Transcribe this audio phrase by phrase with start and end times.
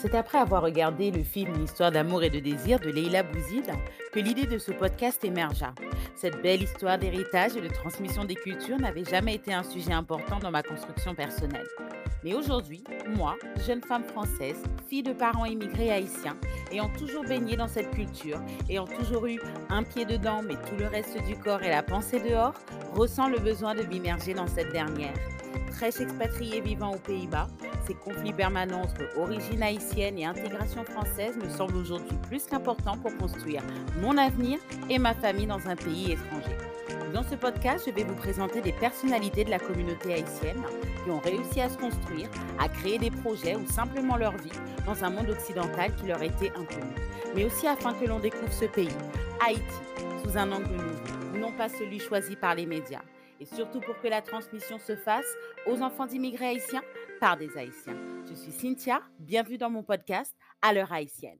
[0.00, 3.70] C'est après avoir regardé le film Une histoire d'amour et de désir de Leila Bouzid
[4.14, 5.74] que l'idée de ce podcast émergea.
[6.16, 10.38] Cette belle histoire d'héritage et de transmission des cultures n'avait jamais été un sujet important
[10.38, 11.66] dans ma construction personnelle.
[12.22, 12.84] Mais aujourd'hui,
[13.16, 13.36] moi,
[13.66, 16.36] jeune femme française, fille de parents immigrés haïtiens,
[16.70, 18.38] ayant toujours baigné dans cette culture,
[18.68, 22.20] ayant toujours eu un pied dedans mais tout le reste du corps et la pensée
[22.20, 22.54] dehors,
[22.94, 25.14] ressens le besoin de m'immerger dans cette dernière.
[25.72, 27.48] Fraîche expatriée vivant aux Pays-Bas,
[27.86, 33.16] ces conflits permanents entre origine haïtienne et intégration française me semblent aujourd'hui plus qu'importants pour
[33.16, 33.62] construire
[34.02, 34.58] mon avenir
[34.90, 36.56] et ma famille dans un pays étranger.
[37.14, 40.62] Dans ce podcast, je vais vous présenter des personnalités de la communauté haïtienne
[41.02, 42.28] qui ont réussi à se construire,
[42.58, 44.52] à créer des projets ou simplement leur vie
[44.86, 46.94] dans un monde occidental qui leur était inconnu.
[47.34, 48.88] Mais aussi afin que l'on découvre ce pays,
[49.46, 49.62] Haïti,
[50.24, 53.02] sous un angle nouveau, non pas celui choisi par les médias.
[53.40, 55.24] Et surtout pour que la transmission se fasse
[55.66, 56.82] aux enfants d'immigrés haïtiens
[57.20, 57.96] par des haïtiens.
[58.28, 61.38] Je suis Cynthia, bienvenue dans mon podcast À l'heure haïtienne.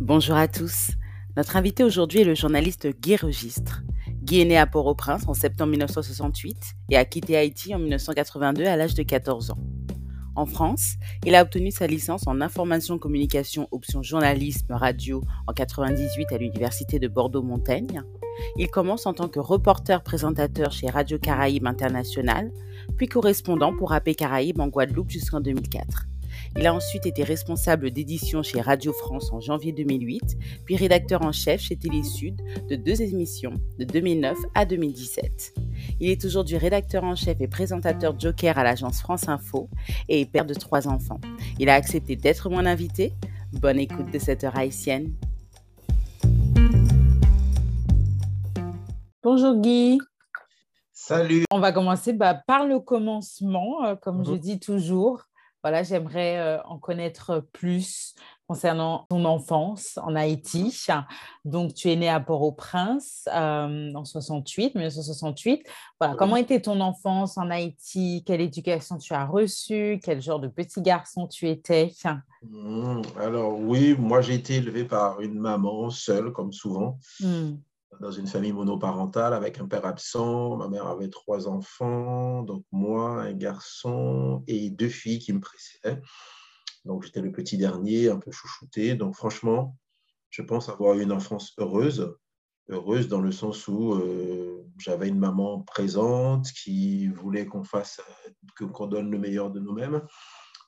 [0.00, 0.92] Bonjour à tous.
[1.38, 3.84] Notre invité aujourd'hui est le journaliste Guy Registre.
[4.24, 6.56] Guy est né à Port-au-Prince en septembre 1968
[6.90, 9.58] et a quitté Haïti en 1982 à l'âge de 14 ans.
[10.34, 16.32] En France, il a obtenu sa licence en information communication option journalisme radio en 98
[16.32, 18.02] à l'université de Bordeaux-Montaigne.
[18.56, 22.50] Il commence en tant que reporter-présentateur chez Radio Caraïbes International,
[22.96, 26.07] puis correspondant pour AP Caraïbes en Guadeloupe jusqu'en 2004.
[26.56, 31.32] Il a ensuite été responsable d'édition chez Radio France en janvier 2008, puis rédacteur en
[31.32, 35.54] chef chez Télé Sud de deux émissions de 2009 à 2017.
[36.00, 39.68] Il est aujourd'hui rédacteur en chef et présentateur Joker à l'agence France Info
[40.08, 41.20] et père de trois enfants.
[41.58, 43.12] Il a accepté d'être mon invité.
[43.52, 45.14] Bonne écoute de cette heure haïtienne.
[49.22, 49.98] Bonjour Guy.
[50.92, 51.44] Salut.
[51.50, 55.22] On va commencer bah, par le commencement, euh, comme je dis toujours.
[55.68, 58.14] Voilà, j'aimerais euh, en connaître plus
[58.46, 60.86] concernant ton enfance en Haïti.
[61.44, 65.66] Donc, tu es né à Port-au-Prince euh, en 68, 1968.
[66.00, 68.24] Voilà, comment était ton enfance en Haïti?
[68.26, 70.00] Quelle éducation tu as reçue?
[70.02, 71.92] Quel genre de petit garçon tu étais?
[72.50, 76.98] Mmh, Alors, oui, moi, j'ai été élevé par une maman seule, comme souvent.
[77.20, 77.56] Mmh
[78.00, 80.56] dans une famille monoparentale avec un père absent.
[80.56, 86.00] Ma mère avait trois enfants, donc moi, un garçon et deux filles qui me précédaient.
[86.84, 88.94] Donc j'étais le petit dernier, un peu chouchouté.
[88.94, 89.76] Donc franchement,
[90.30, 92.14] je pense avoir eu une enfance heureuse.
[92.70, 98.00] Heureuse dans le sens où euh, j'avais une maman présente qui voulait qu'on fasse,
[98.58, 100.02] qu'on donne le meilleur de nous-mêmes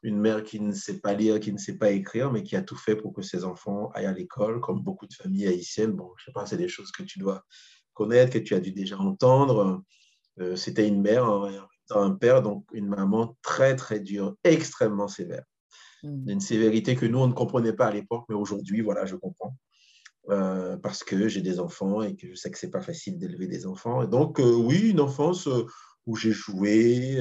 [0.03, 2.63] une mère qui ne sait pas lire, qui ne sait pas écrire, mais qui a
[2.63, 5.93] tout fait pour que ses enfants aillent à l'école, comme beaucoup de familles haïtiennes.
[5.93, 7.45] Bon, je ne sais pas, c'est des choses que tu dois
[7.93, 9.83] connaître, que tu as dû déjà entendre.
[10.39, 11.29] Euh, c'était une mère,
[11.91, 15.45] un père, donc une maman très, très dure, extrêmement sévère.
[16.03, 16.31] Mmh.
[16.31, 19.55] Une sévérité que nous, on ne comprenait pas à l'époque, mais aujourd'hui, voilà, je comprends.
[20.29, 23.49] Euh, parce que j'ai des enfants et que je sais que c'est pas facile d'élever
[23.49, 24.03] des enfants.
[24.03, 25.49] Et donc, euh, oui, une enfance
[26.07, 27.19] où j'ai joué,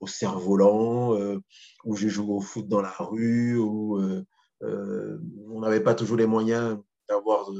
[0.00, 1.38] au cerf-volant, euh,
[1.84, 4.24] où j'ai joué au foot dans la rue, où euh,
[4.62, 5.18] euh,
[5.50, 6.78] on n'avait pas toujours les moyens
[7.08, 7.50] d'avoir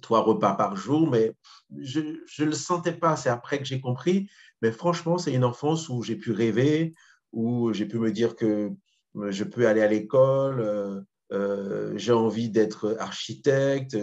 [0.00, 1.34] trois repas par jour, mais
[1.78, 3.16] je ne le sentais pas.
[3.16, 4.28] C'est après que j'ai compris.
[4.60, 6.94] Mais franchement, c'est une enfance où j'ai pu rêver,
[7.32, 8.70] où j'ai pu me dire que
[9.14, 11.04] je peux aller à l'école,
[11.96, 13.96] j'ai envie d'être architecte,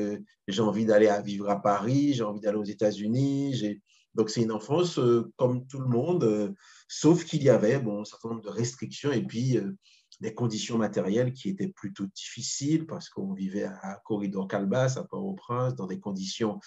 [0.48, 3.82] j'ai envie d'aller vivre à Paris, j'ai envie d'aller aux États-Unis.
[4.16, 5.00] Donc, c'est une enfance
[5.38, 6.54] comme tout le monde,
[6.88, 9.72] sauf qu'il y avait bon, un certain nombre de restrictions et puis euh,
[10.20, 15.76] des conditions matérielles qui étaient plutôt difficiles parce qu'on vivait à Corridor Calbas, à Port-au-Prince,
[15.76, 16.60] dans des conditions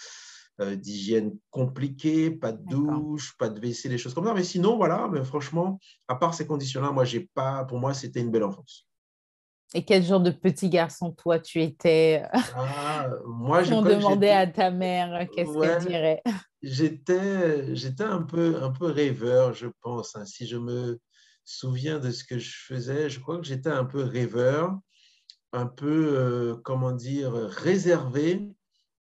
[0.61, 4.35] euh, d'hygiène compliquées, pas de douche, pas de WC, des choses comme ça.
[4.35, 8.21] Mais sinon, voilà, mais franchement, à part ces conditions-là, moi, j'ai pas, pour moi, c'était
[8.21, 8.87] une belle enfance.
[9.75, 12.23] Et quel genre de petit garçon, toi, tu étais?
[12.33, 16.23] Ah, Moi, je On demandait à ta mère, qu'est-ce qu'elle dirait?
[16.63, 20.15] J'étais, j'étais un peu, un peu rêveur, je pense.
[20.15, 20.25] Hein.
[20.25, 21.01] Si je me
[21.45, 24.79] souviens de ce que je faisais, je crois que j'étais un peu rêveur,
[25.53, 28.49] un peu, euh, comment dire, réservé.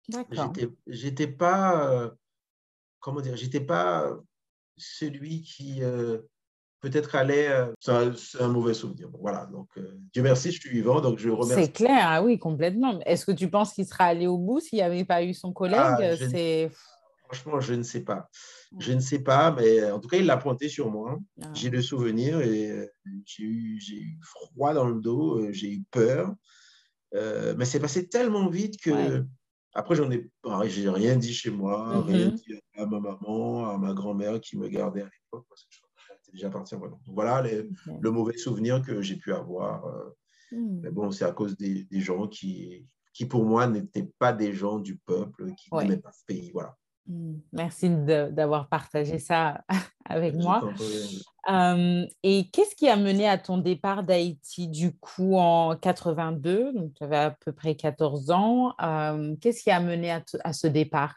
[0.08, 0.52] D'accord.
[0.88, 2.10] J'étais, pas, euh,
[2.98, 4.10] comment dire, j'étais pas
[4.76, 6.18] celui qui euh,
[6.80, 7.50] peut-être allait.
[7.78, 9.08] c'est un mauvais souvenir.
[9.20, 9.68] voilà, donc
[10.12, 11.64] Dieu merci, je suis vivant, donc je remercie.
[11.64, 13.00] C'est clair, ah oui, complètement.
[13.06, 15.52] Est-ce que tu penses qu'il serait allé au bout s'il n'y avait pas eu son
[15.52, 15.78] collègue?
[15.80, 16.70] Ah, c'est...
[17.26, 18.28] Franchement, je ne sais pas.
[18.78, 21.18] Je ne sais pas, mais en tout cas, il l'a pointé sur moi.
[21.42, 21.50] Ah.
[21.54, 22.86] J'ai le souvenir et euh,
[23.24, 26.34] j'ai eu, froid dans le dos, euh, j'ai eu peur.
[27.14, 29.24] Euh, mais c'est passé tellement vite que.
[29.74, 30.30] Après, j'en ai,
[30.68, 32.34] j'ai rien dit chez moi, rien mm-hmm.
[32.34, 35.68] dit à ma maman, à ma grand-mère qui me gardait à l'époque, parce que
[36.08, 36.80] j'étais déjà parti en.
[37.08, 39.84] Voilà le mauvais souvenir que j'ai pu avoir.
[40.50, 40.80] Hmm.
[40.80, 44.78] Mais bon, c'est à cause des, gens qui, qui, pour moi, n'étaient pas des gens
[44.78, 46.50] du peuple, qui n'aimaient pas ce pays.
[46.52, 46.76] Voilà.
[47.08, 47.34] Hmm.
[47.52, 49.64] Merci d'avoir partagé ça
[50.04, 50.72] avec moi.
[52.22, 57.04] et qu'est-ce qui a mené à ton départ d'Haïti du coup en 82 Donc, tu
[57.04, 58.74] avais à peu près 14 ans.
[59.40, 61.14] qu'est-ce qui a mené à, ce départ?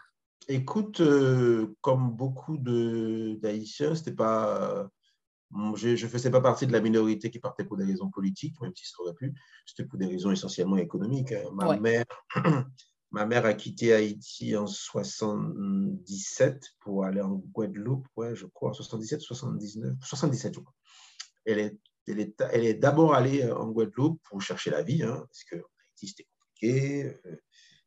[0.47, 1.01] Écoute,
[1.81, 4.87] comme beaucoup d'Haïtiens, c'était pas.
[5.75, 8.71] Je ne faisais pas partie de la minorité qui partait pour des raisons politiques, même
[8.75, 9.33] si ça aurait pu.
[9.65, 11.31] C'était pour des raisons essentiellement économiques.
[11.31, 11.49] Hein.
[11.53, 12.05] Ma mère
[13.11, 18.73] Ma mère a quitté Haïti en 77 pour aller en Guadeloupe, ouais, je crois, en
[18.73, 20.75] 77, 79, 77, je crois.
[21.45, 21.77] Elle est,
[22.07, 25.43] elle est, elle est d'abord allée euh, en Guadeloupe pour chercher la vie, hein, parce
[25.45, 27.05] qu'en Haïti, c'était compliqué.
[27.05, 27.37] Euh,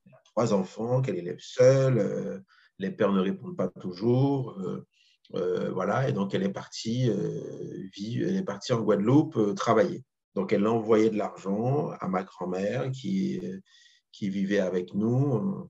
[0.07, 1.99] elle a trois enfants qu'elle élève seule.
[1.99, 2.41] Euh,
[2.79, 4.59] les pères ne répondent pas toujours.
[5.31, 10.05] voilà, et donc elle est partie, elle est partie en Guadeloupe travailler.
[10.35, 13.41] Donc elle a envoyé de l'argent à ma grand-mère qui
[14.13, 15.69] qui vivait avec nous.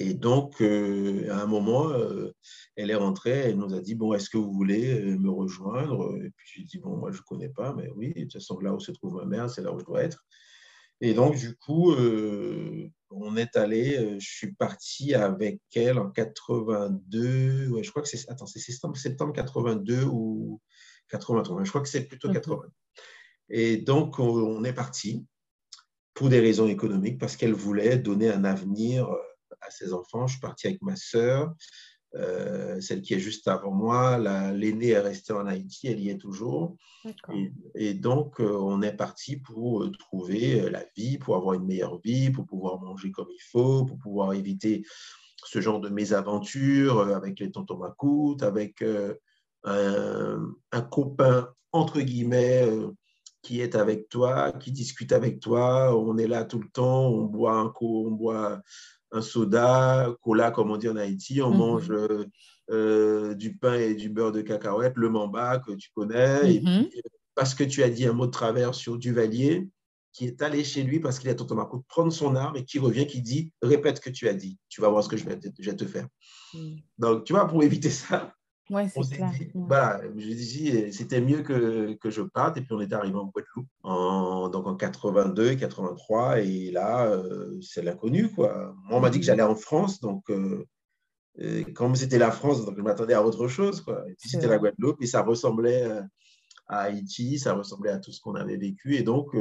[0.00, 2.34] Et donc, euh, à un moment, euh,
[2.74, 6.16] elle est rentrée, elle nous a dit, bon, est-ce que vous voulez euh, me rejoindre?
[6.24, 8.58] Et puis j'ai dit, bon, moi, je ne connais pas, mais oui, de toute façon,
[8.60, 10.24] là où se trouve ma mère, c'est là où je dois être.
[11.02, 11.94] Et donc, du coup,
[13.10, 18.28] on est allé, je suis parti avec elle en 82, ouais, je crois que c'est,
[18.30, 20.60] attends, c'est septembre, septembre 82 ou
[21.08, 22.62] 83, je crois que c'est plutôt 80.
[23.50, 25.26] Et donc, on est parti
[26.20, 29.16] pour des raisons économiques, parce qu'elle voulait donner un avenir euh,
[29.62, 30.26] à ses enfants.
[30.26, 31.54] Je suis parti avec ma sœur,
[32.14, 34.18] euh, celle qui est juste avant moi.
[34.52, 36.76] L'aînée est restée en Haïti, elle y est toujours.
[37.74, 42.28] Et, donc, euh, on est parti pour trouver la vie, pour avoir une meilleure vie,
[42.28, 44.84] pour pouvoir manger comme il faut, pour pouvoir éviter
[45.42, 48.84] ce genre de mésaventures avec les tontons macoutes, avec
[49.64, 52.68] un, un, copain, entre guillemets,
[53.42, 55.96] qui est avec toi, qui discute avec toi.
[55.96, 58.62] On est là tout le temps, on boit un, on boit
[59.12, 61.40] un soda, cola, comme on dit en Haïti.
[61.42, 61.58] On mhm.
[61.58, 61.92] mange
[62.70, 66.54] euh, du pain et du beurre de cacahuète, le mamba que tu connais.
[66.54, 66.88] Et mhm.
[66.88, 67.02] puis,
[67.34, 69.68] parce que tu as dit un mot de travers sur Duvalier,
[70.12, 72.78] qui est allé chez lui parce qu'il a tonton Marco prendre son arme et qui
[72.78, 74.58] revient, qui dit répète ce que tu as dit.
[74.68, 76.06] Tu vas voir ce que je vais te, je vais te faire.
[76.54, 76.76] Mhm.
[76.98, 78.34] Donc, tu vois, pour éviter ça,
[78.70, 78.88] Ouais,
[79.54, 82.56] voilà, je dis, c'était mieux que, que, je parte.
[82.56, 86.40] Et puis, on est arrivé en Guadeloupe, en, donc en 82, 83.
[86.40, 88.72] Et là, euh, c'est l'inconnu, quoi.
[88.84, 90.00] Moi, on m'a dit que j'allais en France.
[90.00, 90.64] Donc, euh,
[91.74, 94.04] comme c'était la France, donc je m'attendais à autre chose, quoi.
[94.08, 95.02] Et puis, c'était la Guadeloupe.
[95.02, 96.02] Et ça ressemblait euh,
[96.68, 98.94] à Haïti, ça ressemblait à tout ce qu'on avait vécu.
[98.94, 99.34] Et donc,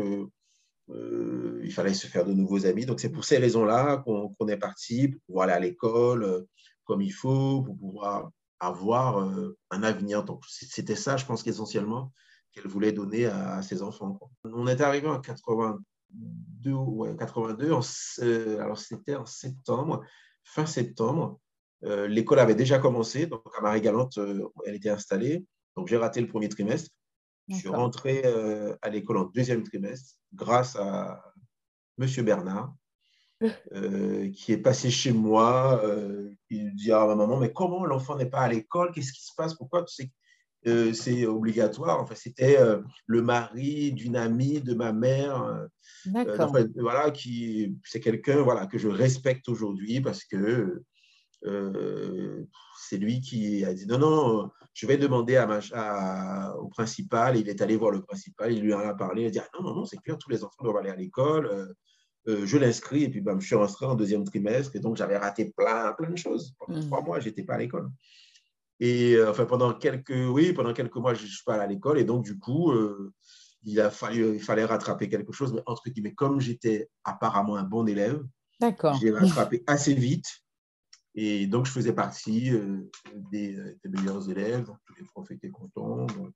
[0.92, 2.88] il fallait se faire de nouveaux amis.
[2.88, 6.48] Donc, c'est pour ces raisons-là qu'on est parti, pour pouvoir aller à l'école
[6.90, 10.24] comme il faut, pour pouvoir avoir euh, un avenir.
[10.24, 12.12] Donc, c'était ça, je pense qu'essentiellement,
[12.52, 14.20] qu'elle voulait donner à, ses enfants.
[14.44, 17.72] On est arrivé en 82, ouais, 82
[18.22, 20.04] euh, alors c'était en septembre,
[20.44, 21.40] fin septembre.
[21.84, 24.20] Euh, l'école avait déjà commencé, donc à Marie-Galante,
[24.66, 25.46] elle était installée.
[25.76, 26.92] Donc, j'ai raté le premier trimestre.
[27.48, 28.24] Je suis rentré
[28.84, 31.34] à l'école en deuxième trimestre grâce à
[31.98, 32.76] Monsieur Bernard,
[33.72, 38.18] euh, qui est passé chez moi, euh, il dit à ma maman, mais comment l'enfant
[38.18, 38.92] n'est pas à l'école?
[38.92, 39.54] Qu'est-ce qui se passe?
[39.54, 39.86] Pourquoi?
[39.86, 40.12] Tu
[40.68, 42.58] euh, c'est obligatoire Enfin, c'était
[43.06, 45.70] le mari d'une amie de ma mère.
[46.76, 50.84] voilà, qui c'est quelqu'un voilà que je respecte aujourd'hui parce que
[51.42, 57.38] c'est lui qui a dit non non, je vais demander à, au principal.
[57.38, 59.22] Il est allé voir le principal, il lui en a parlé.
[59.22, 60.98] Il a dit ah, non non non, c'est clair, tous les enfants doivent aller à
[60.98, 61.74] l'école.
[62.28, 65.18] Euh, je l'inscris et puis bah, je suis inscrit en deuxième trimestre et donc j'avais
[65.18, 66.54] raté plein, plein de choses.
[66.60, 67.06] Pendant trois mm.
[67.06, 67.90] mois, je n'étais pas à l'école.
[68.80, 71.98] Et euh, enfin, pendant quelques, oui, pendant quelques mois, je ne suis pas à l'école
[71.98, 73.14] et donc du coup, euh,
[73.64, 75.54] il, a fallu, il fallait rattraper quelque chose.
[75.54, 78.22] Mais entre guillemets, comme j'étais apparemment un bon élève,
[79.00, 80.28] j'ai rattrapé assez vite.
[81.16, 82.52] Et donc, je faisais partie
[83.32, 84.64] des, des, meilleurs élèves.
[84.66, 86.06] Donc, tous les profs étaient contents.
[86.06, 86.34] Donc,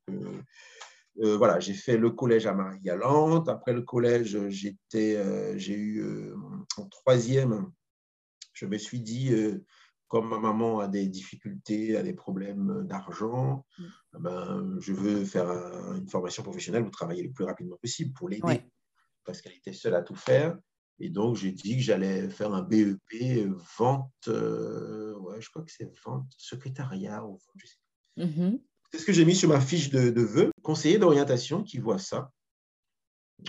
[1.22, 3.48] euh, voilà, j'ai fait le collège à Marie-Galante.
[3.48, 6.36] Après le collège, j'étais, euh, j'ai eu euh,
[6.78, 7.72] en troisième,
[8.54, 9.32] je me suis dit,
[10.08, 13.86] comme ma maman a des difficultés, a des problèmes d'argent, mm.
[14.20, 18.62] ben, je veux faire une formation professionnelle pour travailler le plus rapidement possible pour l'aider,
[19.24, 20.58] parce qu'elle était seule à tout faire.
[21.00, 25.92] Et donc, j'ai dit que j'allais faire un BEP vente, ouais, je crois que c'est
[26.06, 27.78] vente, secrétariat ou vente, je sais.
[28.18, 28.62] Mm-hmm.
[28.94, 30.52] C'est ce que j'ai mis sur ma fiche de, de vœux.
[30.62, 32.30] Conseiller d'orientation qui voit ça,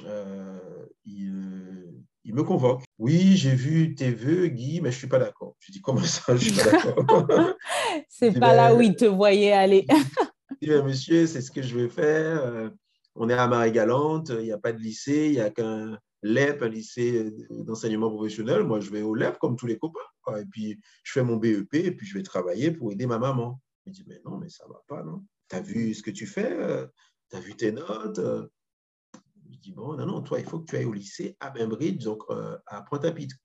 [0.06, 2.82] euh, il, me convoque.
[2.98, 5.54] Oui, j'ai vu tes vœux, Guy, mais je ne suis pas d'accord.
[5.60, 7.26] Je dis comment ça, je ne suis pas d'accord?
[8.08, 9.86] C'est pas là où il te voyait aller.
[10.62, 12.42] monsieur, c'est ce que je veux faire.
[12.42, 12.70] Euh,
[13.14, 16.62] on est à Marie-Galante, il n'y a pas de lycée, il n'y a qu'un LEP,
[16.62, 18.62] un lycée d'enseignement professionnel.
[18.64, 20.00] Moi, je vais au LEP comme tous les copains.
[20.38, 23.60] Et puis, je fais mon BEP et puis je vais travailler pour aider ma maman.
[23.86, 25.22] Il dit, mais non, mais ça ne va pas, non?
[25.48, 26.86] Tu as vu ce que tu fais euh,
[27.30, 28.20] Tu as vu tes notes
[29.50, 32.02] Je dis, bon, non, non, toi, il faut que tu ailles au lycée à Bainbridge,
[32.02, 33.36] donc euh, à Pointe-à-Pitre.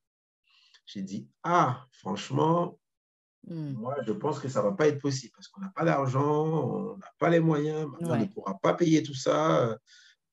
[0.85, 2.79] J'ai dit, ah, franchement,
[3.47, 3.73] hmm.
[3.73, 6.47] moi, je pense que ça ne va pas être possible parce qu'on n'a pas d'argent,
[6.47, 9.77] on n'a pas les moyens, on ne pourra pas payer tout ça,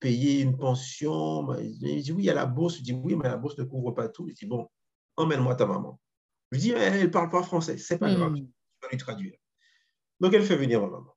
[0.00, 1.52] payer une pension.
[1.58, 2.78] Il dit, oui, il y a la bourse.
[2.78, 4.28] Je dis, oui, mais la bourse ne couvre pas tout.
[4.28, 4.66] Il dit, bon,
[5.16, 6.00] emmène-moi ta maman.
[6.50, 8.36] Je lui dis, elle ne parle pas français, c'est pas grave, hmm.
[8.36, 9.36] je vais lui traduire.
[10.20, 11.15] Donc, elle fait venir ma maman.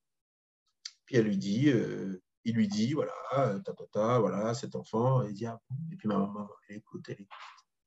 [1.10, 3.12] Puis elle lui dit, euh, il lui dit, voilà,
[3.66, 5.24] ta, ta, ta, voilà, cet enfant.
[5.24, 5.60] Et, dit, ah,
[5.92, 7.28] et puis ma maman, elle écoute, elle écoute.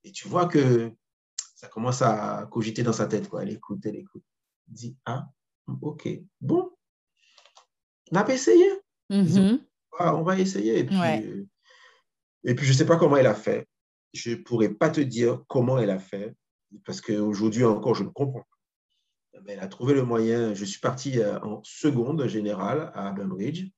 [0.03, 0.91] Et tu vois que
[1.55, 3.45] ça commence à cogiter dans sa tête, quoi.
[3.45, 4.25] Elle écoute, elle écoute.
[4.67, 5.29] Elle dit, ah,
[5.83, 6.09] ok,
[6.41, 6.73] bon,
[8.11, 8.67] on a pas essayé.
[9.09, 9.65] Mm-hmm.
[10.01, 10.81] Ah, on va essayer.
[10.81, 11.47] Et puis, euh,
[12.43, 13.69] et puis je ne sais pas comment elle a fait.
[14.15, 16.35] Je ne pourrais pas te dire comment elle a fait,
[16.85, 18.52] parce qu'aujourd'hui encore, je ne comprends pas
[19.47, 20.55] elle a trouvé le moyen.
[20.55, 23.69] Je suis parti euh, en seconde générale à Bainbridge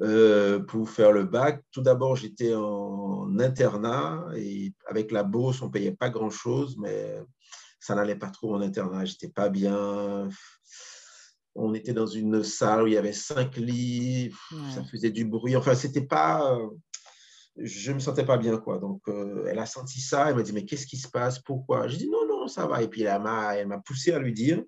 [0.00, 1.62] euh, pour faire le bac.
[1.72, 7.20] Tout d'abord, j'étais en internat et avec la bourse, on ne payait pas grand-chose, mais
[7.80, 9.04] ça n'allait pas trop en internat.
[9.04, 10.28] J'étais pas bien.
[11.54, 14.32] On était dans une salle où il y avait cinq lits,
[14.74, 15.56] ça faisait du bruit.
[15.56, 16.56] Enfin, c'était pas.
[17.56, 18.78] Je me sentais pas bien, quoi.
[18.78, 20.28] Donc, euh, elle a senti ça.
[20.28, 21.40] Elle m'a dit, mais qu'est-ce qui se passe?
[21.40, 21.88] Pourquoi?
[21.88, 22.82] J'ai dit, non, ça va.
[22.82, 24.62] Et puis, elle m'a poussé à lui dire,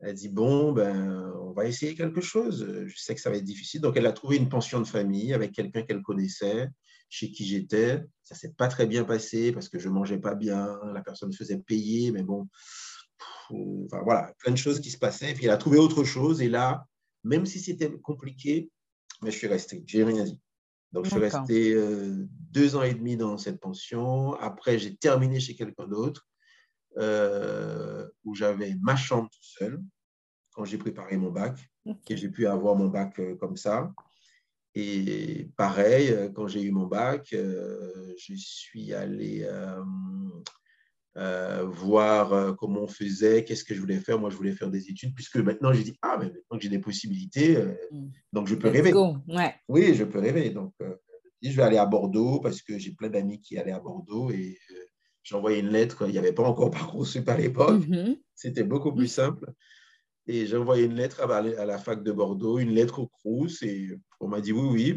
[0.00, 2.66] elle dit, bon, ben, on va essayer quelque chose.
[2.86, 3.80] Je sais que ça va être difficile.
[3.80, 6.68] Donc, elle a trouvé une pension de famille avec quelqu'un qu'elle connaissait,
[7.08, 8.02] chez qui j'étais.
[8.24, 10.80] Ça s'est pas très bien passé parce que je mangeais pas bien.
[10.92, 12.48] La personne faisait payer, mais bon,
[13.50, 15.30] enfin, voilà, plein de choses qui se passaient.
[15.30, 16.42] Et puis, elle a trouvé autre chose.
[16.42, 16.84] Et là,
[17.22, 18.70] même si c'était compliqué,
[19.22, 19.84] mais je suis resté.
[19.86, 20.40] J'ai rien dit.
[20.90, 24.34] Donc, je suis resté euh, deux ans et demi dans cette pension.
[24.34, 26.26] Après, j'ai terminé chez quelqu'un d'autre.
[26.98, 29.82] Euh, où j'avais ma chambre tout seul
[30.50, 33.90] quand j'ai préparé mon bac, et j'ai pu avoir mon bac euh, comme ça.
[34.74, 39.48] Et pareil, euh, quand j'ai eu mon bac, je suis allé
[41.14, 44.18] voir comment on faisait, qu'est-ce que je voulais faire.
[44.18, 46.68] Moi, je voulais faire des études, puisque maintenant, j'ai dit, ah, mais maintenant que j'ai
[46.68, 47.56] des possibilités,
[47.90, 48.10] mm.
[48.34, 48.92] donc je peux rêver.
[49.68, 50.50] Oui, je peux rêver.
[50.50, 50.74] Donc,
[51.42, 54.58] je vais aller à Bordeaux, parce que j'ai plein d'amis qui allaient à Bordeaux, et
[55.22, 58.20] j'ai envoyé une lettre, il n'y avait pas encore Parcoursup à l'époque, mm-hmm.
[58.34, 59.52] c'était beaucoup plus simple.
[60.26, 63.90] Et j'ai envoyé une lettre à, la fac de Bordeaux, une lettre au Crous, et
[64.20, 64.96] on m'a dit oui, oui,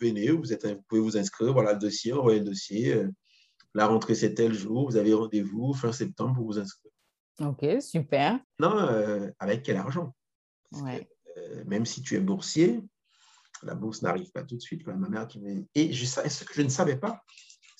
[0.00, 2.94] venez, vous, êtes, vous pouvez vous inscrire, voilà le dossier, envoyez le dossier.
[2.94, 3.10] Euh,
[3.74, 6.92] la rentrée, c'est tel jour, vous avez rendez-vous fin septembre pour vous inscrire.
[7.40, 8.38] Ok, super.
[8.58, 10.14] Non, euh, avec quel argent?
[10.72, 11.06] Ouais.
[11.36, 12.80] Euh, même si tu es boursier,
[13.62, 14.86] la bourse n'arrive pas tout de suite.
[14.86, 15.64] ma mère qui me...
[15.74, 17.22] Et je, ce que je ne savais pas,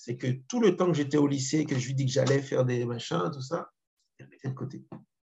[0.06, 2.40] c'est que tout le temps que j'étais au lycée, que je lui dis que j'allais
[2.40, 3.72] faire des machins, tout ça,
[4.18, 4.86] elle mettait de côté.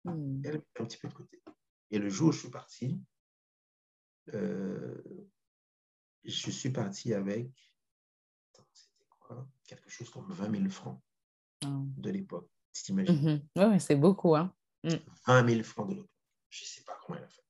[0.04, 0.40] Hmm.
[0.42, 1.42] Elle mettait un petit peu de côté.
[1.90, 2.98] Et le jour où je suis parti,
[4.32, 4.96] euh,
[6.24, 7.50] je suis parti avec,
[8.72, 11.02] c'était quoi Quelque chose comme 20 000 francs
[11.66, 11.68] ah.
[11.98, 12.48] de l'époque.
[12.72, 13.42] Tu t'imagines?
[13.54, 13.72] Mhm.
[13.72, 14.34] Oui, c'est beaucoup.
[14.36, 14.54] Hein?
[14.84, 15.48] 20 hmm.
[15.50, 16.10] 000 francs de l'époque.
[16.48, 17.44] Je ne sais pas comment elle a fait.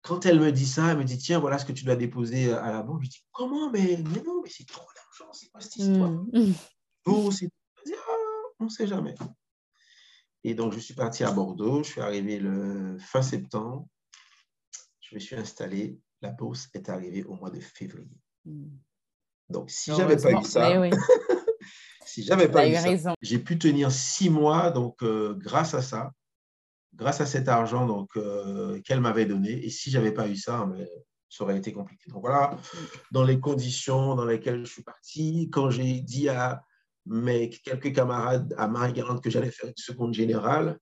[0.00, 2.50] Quand elle me dit ça, elle me dit Tiens, voilà ce que tu dois déposer
[2.54, 3.02] à la banque.
[3.02, 4.88] Je dis Comment mais, mais non, mais c'est trop
[5.32, 6.52] c'est quoi cette histoire mmh.
[7.06, 9.14] on ne sait jamais.
[10.44, 13.86] Et donc, je suis parti à Bordeaux, je suis arrivé le fin septembre,
[15.00, 18.20] je me suis installé, la bourse est arrivée au mois de février.
[18.44, 18.68] Hmm.
[19.48, 20.70] Donc, si j'avais pas eu ça,
[22.06, 26.12] si j'avais pas eu, ça, j'ai pu tenir six mois, donc euh, grâce à ça,
[26.94, 29.50] grâce à cet argent donc euh, qu'elle m'avait donné.
[29.64, 30.88] Et si j'avais pas eu ça, mais
[31.28, 32.10] ça aurait été compliqué.
[32.10, 32.56] Donc voilà,
[33.10, 36.62] dans les conditions dans lesquelles je suis parti, quand j'ai dit à
[37.06, 40.78] mes quelques camarades à Marie-Galante que j'allais faire une seconde générale,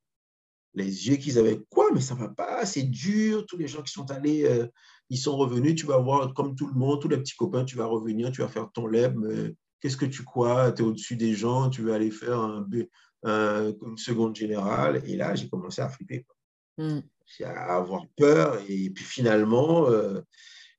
[0.75, 3.93] les yeux qu'ils avaient, quoi, mais ça va pas, c'est dur, tous les gens qui
[3.93, 4.67] sont allés, euh,
[5.09, 7.77] ils sont revenus, tu vas voir comme tout le monde, tous les petits copains, tu
[7.77, 9.19] vas revenir, tu vas faire ton leb,
[9.81, 12.69] qu'est-ce que tu crois, tu es au-dessus des gens, tu veux aller faire un,
[13.25, 16.27] une seconde générale, et là, j'ai commencé à flipper.
[16.77, 17.01] Mm
[17.45, 18.59] à avoir peur.
[18.69, 20.21] Et puis finalement, euh,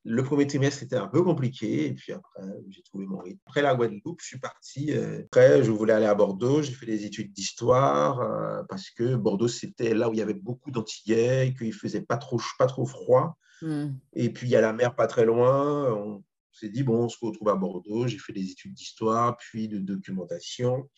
[0.03, 1.87] le premier trimestre était un peu compliqué.
[1.87, 3.39] Et puis après, j'ai trouvé mon rythme.
[3.45, 4.93] Après la Guadeloupe, je suis parti.
[4.93, 6.61] Euh, après, je voulais aller à Bordeaux.
[6.61, 10.33] J'ai fait des études d'histoire euh, parce que Bordeaux, c'était là où il y avait
[10.33, 13.37] beaucoup d'Antillais, qu'il faisait pas trop, pas trop froid.
[13.61, 13.89] Hmm.
[14.13, 15.91] Et puis, il y a la mer pas très loin.
[15.93, 16.23] On
[16.53, 18.07] s'est dit, bon, on se retrouve à Bordeaux.
[18.07, 20.89] J'ai fait des études d'histoire, puis de documentation.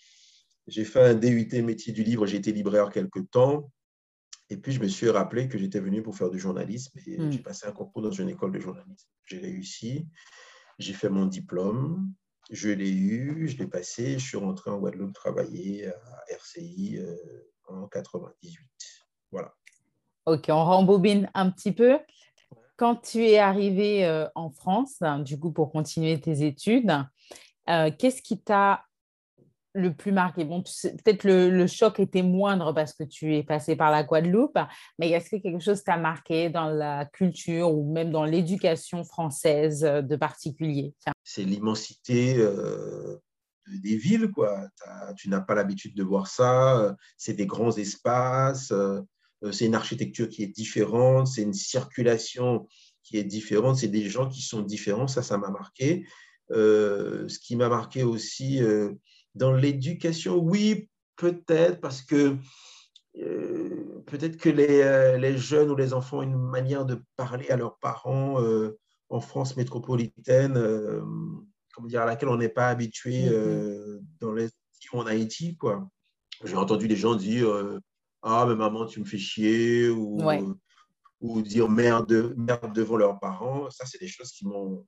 [0.67, 2.27] J'ai fait un DUT métier du livre.
[2.27, 3.71] J'ai été libraire quelques temps.
[4.49, 7.31] Et puis, je me suis rappelé que j'étais venu pour faire du journalisme et hmm.
[7.31, 9.07] j'ai passé un concours dans une école de journalisme.
[9.25, 10.07] J'ai réussi,
[10.79, 12.11] j'ai fait mon diplôme,
[12.49, 17.15] je l'ai eu, je l'ai passé, je suis rentré en Guadeloupe travailler à RCI euh,
[17.67, 18.67] en 98.
[19.31, 19.53] Voilà.
[20.25, 21.99] Ok, on rembobine un petit peu.
[22.75, 26.91] Quand tu es arrivé euh, en France, du coup, pour continuer tes études,
[27.69, 28.85] euh, qu'est-ce qui t'a
[29.73, 33.91] le plus marqué Bon, peut-être le, choc était moindre parce que tu es passé par
[33.91, 34.57] la Guadeloupe,
[34.97, 39.83] mais est-ce que quelque chose t'a marqué dans la culture ou même dans l'éducation française
[39.83, 40.93] euh, de particulier?
[41.23, 43.17] C'est l'immensité euh,
[43.67, 44.67] des villes, quoi.
[45.17, 46.79] Tu n'as pas l'habitude de voir ça.
[46.79, 48.73] Euh, c'est des grands espaces.
[49.51, 51.27] c'est une architecture qui est différente.
[51.27, 52.67] C'est une circulation
[53.03, 53.77] qui est différente.
[53.77, 55.07] C'est des gens qui sont différents.
[55.07, 56.07] Ça, ça m'a marqué.
[56.49, 58.59] ce qui m'a marqué aussi
[59.35, 62.35] dans l'éducation, oui, peut-être, parce que
[63.17, 67.49] euh, peut-être que les, euh, les, jeunes ou les enfants ont une manière de parler
[67.49, 68.77] à leurs parents euh,
[69.09, 70.53] en France métropolitaine,
[71.73, 74.01] comment dire, à laquelle on n'est pas habitué mm-hmm.
[74.21, 74.49] dans les
[74.93, 75.57] en Haïti.
[75.57, 75.87] Quoi.
[76.43, 77.49] J'ai entendu des gens dire
[78.21, 80.21] Ah, mais maman, tu me fais chier, ou,
[81.21, 83.69] ou dire merde, merde devant leurs parents.
[83.71, 84.85] Ça, c'est des choses qui m'ont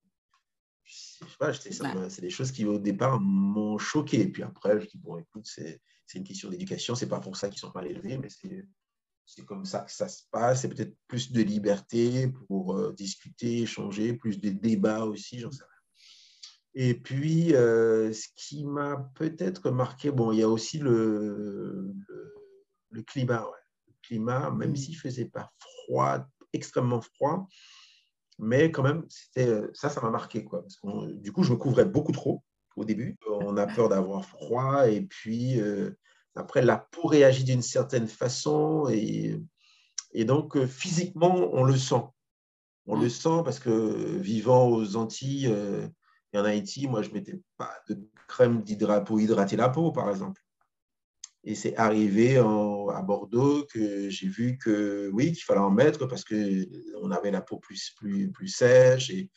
[0.85, 4.21] c'est des choses qui au départ m'ont choqué.
[4.21, 5.79] Et puis après, je dis, bon, écoute, c'est
[6.15, 9.79] une question d'éducation, c'est pas pour ça qu'ils sont mal élevés, mais c'est comme ça
[9.81, 10.61] que ça se passe.
[10.61, 15.63] C'est peut-être plus de liberté pour euh, discuter, échanger, plus de débats aussi, j'en sais
[15.63, 15.71] rien.
[16.73, 21.93] Et puis, euh, ce qui m'a peut-être marqué, bon, il y a aussi le,
[22.89, 23.45] le, climat.
[23.87, 24.75] Le climat, même mmh.
[24.77, 27.47] s'il faisait pas froid, extrêmement froid,
[28.41, 29.05] mais quand même,
[29.37, 30.43] euh, ça, ça m'a marqué.
[30.43, 30.65] Quoi,
[31.13, 32.43] du coup, je me couvrais beaucoup trop
[32.75, 33.15] au début.
[33.29, 34.89] On a peur d'avoir froid.
[34.89, 35.91] Et puis, euh,
[36.33, 38.89] après, la peau réagit d'une certaine façon.
[38.89, 39.39] Et,
[40.25, 42.03] donc, euh, physiquement, on le sent.
[42.87, 43.69] On le sent parce que
[44.17, 45.53] vivant aux Antilles
[46.33, 48.63] et en Haïti, moi, je ne mettais pas de crème
[49.05, 50.41] pour hydrater la peau, par exemple.
[51.43, 56.23] Et c'est arrivé à Bordeaux que j'ai vu que oui, qu'il fallait en mettre parce
[56.23, 59.29] qu'on avait la peau plus, plus, sèche et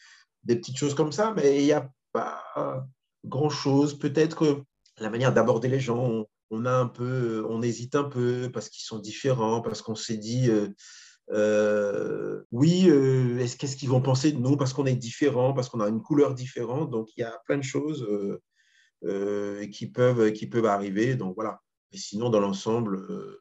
[0.42, 2.42] des petites choses comme ça, mais il n'y a pas
[3.24, 3.98] grand-chose.
[3.98, 4.62] Peut-être que
[4.98, 8.84] la manière d'aborder les gens, on, a un peu, on hésite un peu parce qu'ils
[8.84, 10.68] sont différents, parce qu'on s'est dit, euh,
[11.32, 14.56] euh, oui, euh, est-ce qu'est-ce qu'ils vont penser de nous?
[14.56, 16.90] Parce qu'on est différent, parce qu'on a une couleur différente.
[16.90, 18.06] Donc il y a plein de choses
[19.72, 21.14] qui peuvent qui peuvent arriver.
[21.16, 21.60] Donc voilà.
[21.94, 23.40] Et sinon, dans l'ensemble, euh,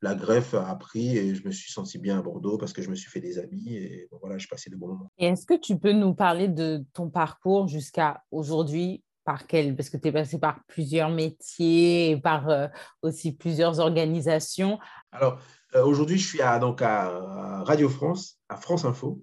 [0.00, 2.88] la greffe a pris et je me suis senti bien à Bordeaux parce que je
[2.88, 5.12] me suis fait des amis et voilà, je passais de bons moments.
[5.18, 9.04] Et est-ce que tu peux nous parler de ton parcours jusqu'à aujourd'hui?
[9.24, 12.66] Par quel Parce que tu es passé par plusieurs métiers et par euh,
[13.02, 14.80] aussi plusieurs organisations.
[15.12, 15.38] Alors,
[15.76, 19.22] euh, aujourd'hui, je suis à, donc à Radio France, à France Info,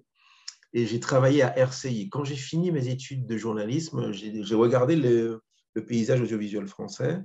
[0.72, 2.08] et j'ai travaillé à RCI.
[2.08, 5.42] Quand j'ai fini mes études de journalisme, j'ai regardé le,
[5.74, 7.20] le, paysage audiovisuel français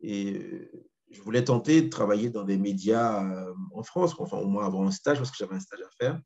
[0.00, 0.70] et euh,
[1.10, 4.86] je voulais tenter de travailler dans des médias euh, en France, enfin au moins avoir
[4.86, 6.20] un stage, parce que j'avais un stage à faire.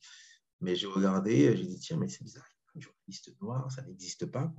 [0.60, 4.52] Mais j'ai regardé, j'ai dit, tiens, mais c'est bizarre, un journaliste noir, ça n'existe pas.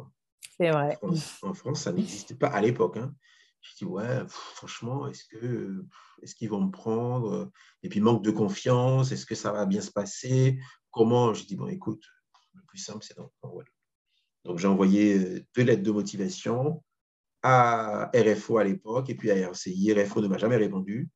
[0.57, 0.97] C'est vrai.
[1.41, 2.97] En France, ça n'existait pas à l'époque.
[2.97, 3.13] Hein.
[3.61, 5.85] Je dis, ouais, franchement, est-ce que
[6.21, 7.51] est-ce qu'ils vont me prendre?
[7.83, 10.59] Et puis, manque de confiance, est-ce que ça va bien se passer?
[10.91, 11.33] Comment?
[11.33, 12.03] Je dis, bon, écoute,
[12.53, 13.69] le plus simple, c'est d'envoyer.
[14.45, 16.83] Donc, j'ai envoyé euh, deux lettres de motivation
[17.43, 19.93] à RFO à l'époque et puis à RCI.
[19.93, 21.09] RFO ne m'a jamais répondu.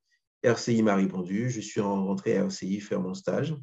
[0.43, 1.49] RCI m'a répondu.
[1.49, 3.55] Je suis rentré à RCI faire mon stage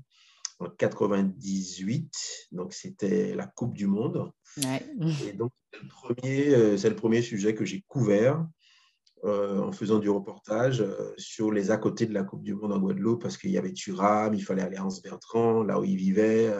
[0.59, 2.49] en 98.
[2.53, 4.31] Donc, c'était la Coupe du Monde.
[5.27, 5.53] Et donc,
[6.27, 8.47] euh, c'est le, premier sujet que j'ai couvert
[9.25, 12.73] euh, en faisant du reportage euh, sur les à côté de la Coupe du Monde
[12.73, 15.97] en Guadeloupe parce qu'il y avait Turam, il fallait aller à Anse-Bertrand, là où il
[15.97, 16.53] vivait,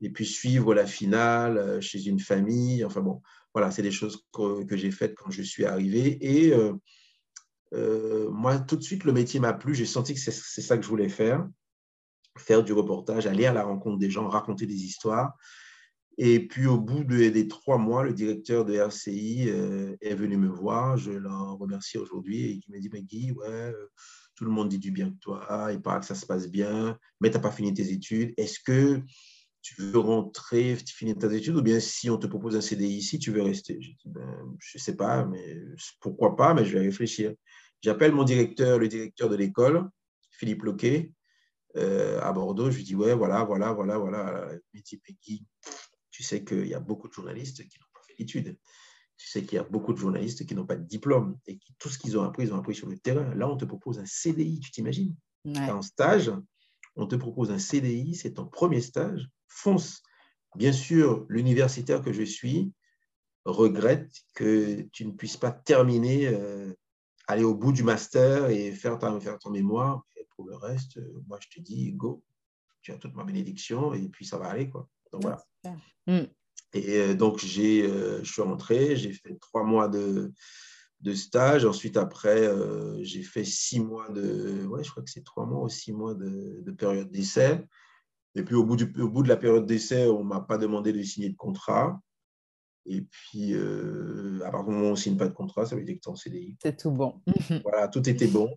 [0.00, 2.84] et puis suivre la finale chez une famille.
[2.84, 3.20] Enfin bon,
[3.52, 6.18] voilà, c'est des choses que, j'ai faites quand je suis arrivé.
[6.20, 6.74] Et euh,
[7.74, 9.74] euh, moi, tout de suite, le métier m'a plu.
[9.74, 11.46] J'ai senti que c'est ça que je voulais faire.
[12.38, 15.34] Faire du reportage, aller à la rencontre des gens, raconter des histoires.
[16.16, 20.48] Et puis, au bout des trois mois, le directeur de RCI euh, est venu me
[20.48, 20.96] voir.
[20.96, 22.44] Je l'en remercie aujourd'hui.
[22.44, 23.74] Et il m'a dit, mais Guy, ouais,
[24.36, 25.70] tout le monde dit du bien de toi.
[25.72, 28.32] Il paraît que ça se passe bien, mais tu n'as pas fini tes études.
[28.36, 29.02] Est-ce que
[29.62, 33.18] tu veux rentrer, finir tes études, ou bien si on te propose un CDI ici,
[33.18, 35.58] tu veux rester Je dis, ben, je ne sais pas, mais
[36.00, 37.34] pourquoi pas, mais je vais réfléchir.
[37.82, 39.88] J'appelle mon directeur, le directeur de l'école,
[40.30, 41.12] Philippe Loquet,
[41.76, 42.70] euh, à Bordeaux.
[42.70, 44.50] Je lui dis, ouais, voilà, voilà, voilà, voilà.
[44.72, 45.46] Il dit, Guy,
[46.10, 48.56] tu sais qu'il y a beaucoup de journalistes qui n'ont pas fait d'études.
[49.16, 51.74] Tu sais qu'il y a beaucoup de journalistes qui n'ont pas de diplôme et qui
[51.78, 53.34] tout ce qu'ils ont appris, ils ont appris sur le terrain.
[53.34, 55.14] Là, on te propose un CDI, tu t'imagines?
[55.44, 56.32] En stage,
[56.96, 60.02] on te propose un CDI, c'est ton premier stage, fonce.
[60.56, 62.72] Bien sûr, l'universitaire que je suis
[63.44, 66.72] regrette que tu ne puisses pas terminer, euh,
[67.26, 70.04] aller au bout du master et faire, faire ton mémoire.
[70.16, 72.22] Et pour le reste, euh, moi, je te dis, go,
[72.82, 74.68] tu as toute ma bénédiction et puis ça va aller.
[74.68, 74.88] Quoi.
[75.12, 75.44] Donc, voilà.
[76.06, 76.26] Mm.
[76.72, 80.32] Et euh, donc, j'ai, je suis rentré, j'ai fait trois mois de,
[81.00, 81.64] de stage.
[81.64, 82.48] Ensuite, après,
[83.02, 86.14] j'ai fait six mois de, ouais, je crois que c'est trois mois ou six mois
[86.14, 87.64] de, période d'essai.
[88.34, 90.58] Et puis, au bout, du, au bout de la période d'essai, on ne m'a pas
[90.58, 92.00] demandé de signer de contrat.
[92.86, 95.76] Et puis, euh, à partir du moment où on ne signe pas de contrat, ça
[95.76, 96.56] veut dire que tu es en CDI.
[96.62, 97.20] C'est tout bon.
[97.64, 98.48] voilà, tout était bon.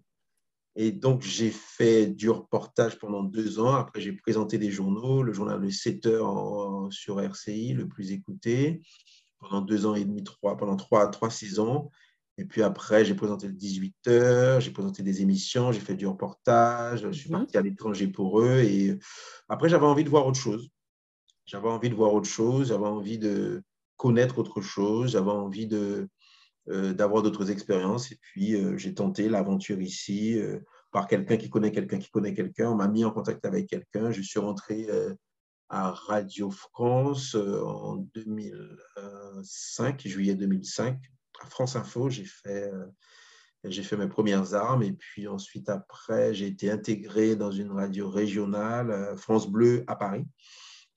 [0.76, 3.74] Et donc, j'ai fait du reportage pendant deux ans.
[3.74, 8.82] Après, j'ai présenté des journaux, le journal de 7 heures sur RCI, le plus écouté,
[9.40, 11.92] pendant deux ans et demi, trois, pendant trois, trois saisons.
[12.38, 16.08] Et puis après, j'ai présenté le 18 heures, j'ai présenté des émissions, j'ai fait du
[16.08, 17.40] reportage, je suis mhm.
[17.40, 18.60] parti à l'étranger pour eux.
[18.60, 18.98] Et
[19.50, 20.70] après, j'avais envie de voir autre chose.
[21.46, 23.62] J'avais envie de voir autre chose, j'avais envie de
[23.98, 26.08] connaître autre chose, j'avais envie de,
[26.70, 28.12] euh, d'avoir d'autres expériences.
[28.12, 30.60] Et puis, euh, j'ai tenté l'aventure ici euh,
[30.92, 32.72] par quelqu'un qui connaît quelqu'un qui connaît quelqu'un.
[32.72, 34.12] On m'a mis en contact avec quelqu'un.
[34.12, 34.88] Je suis rentré
[35.70, 40.98] à Radio France en 2005, juillet 2005
[41.44, 42.86] à France Info, j'ai fait, euh,
[43.64, 44.84] j'ai fait mes premières armes.
[44.84, 49.96] Et puis ensuite, après, j'ai été intégré dans une radio régionale, euh, France Bleu à
[49.96, 50.26] Paris,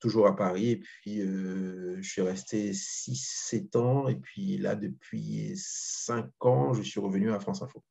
[0.01, 0.71] toujours à Paris.
[0.71, 4.09] Et puis, euh, je suis resté 6-7 ans.
[4.09, 7.83] Et puis là, depuis 5 ans, je suis revenu à France Info.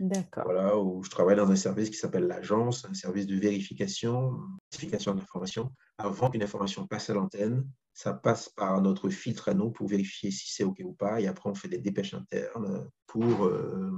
[0.00, 0.44] D'accord.
[0.44, 4.38] Voilà, où je travaille dans un service qui s'appelle l'agence, un service de vérification,
[4.72, 5.72] vérification d'informations.
[5.98, 10.30] Avant qu'une information passe à l'antenne, ça passe par notre filtre à nous pour vérifier
[10.30, 11.20] si c'est OK ou pas.
[11.20, 13.90] Et après, on fait des dépêches internes pour, euh,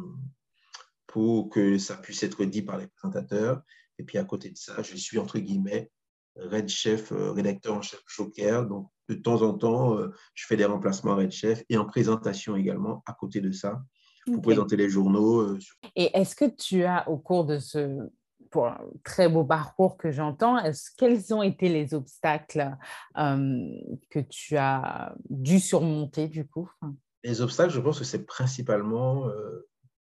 [1.06, 3.60] pour que ça puisse être dit par les présentateurs.
[3.98, 5.90] Et puis, à côté de ça, je suis, entre guillemets,
[6.34, 8.66] Red Chef, euh, rédacteur en chef Joker.
[8.66, 12.56] Donc, de temps en temps, euh, je fais des remplacements Red Chef et en présentation
[12.56, 13.82] également, à côté de ça,
[14.24, 15.58] pour présenter les journaux.
[15.94, 18.08] Et est-ce que tu as, au cours de ce
[18.50, 20.58] pour un très beau parcours que j'entends.
[20.98, 22.76] Quels ont été les obstacles
[23.14, 26.70] que tu as dû surmonter du coup?
[27.22, 29.26] Les obstacles, je pense que c'est principalement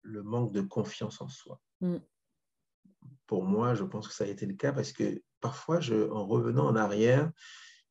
[0.04, 1.60] le manque de confiance en soi.
[1.82, 1.98] Mmh.
[3.26, 6.26] Pour moi, je pense que ça a été le cas parce que parfois, je, en
[6.26, 7.32] revenant en arrière,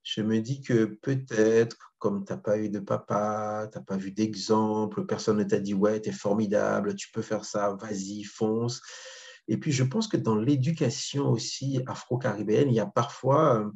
[0.02, 3.96] je me dis que peut-être, comme tu n'as pas eu de papa, tu n'as pas
[3.96, 8.22] vu d'exemple, personne ne t'a dit ouais, tu es formidable, tu peux faire ça, vas-y,
[8.22, 8.80] fonce.
[9.48, 13.70] Et puis, je pense que dans l'éducation aussi afro-caribéenne, il y a parfois euh,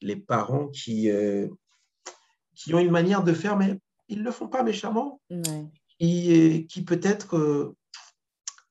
[0.00, 1.48] les parents qui, euh,
[2.54, 5.20] qui ont une manière de faire, mais ils ne le font pas méchamment,
[5.98, 7.76] et, qui peut-être, euh,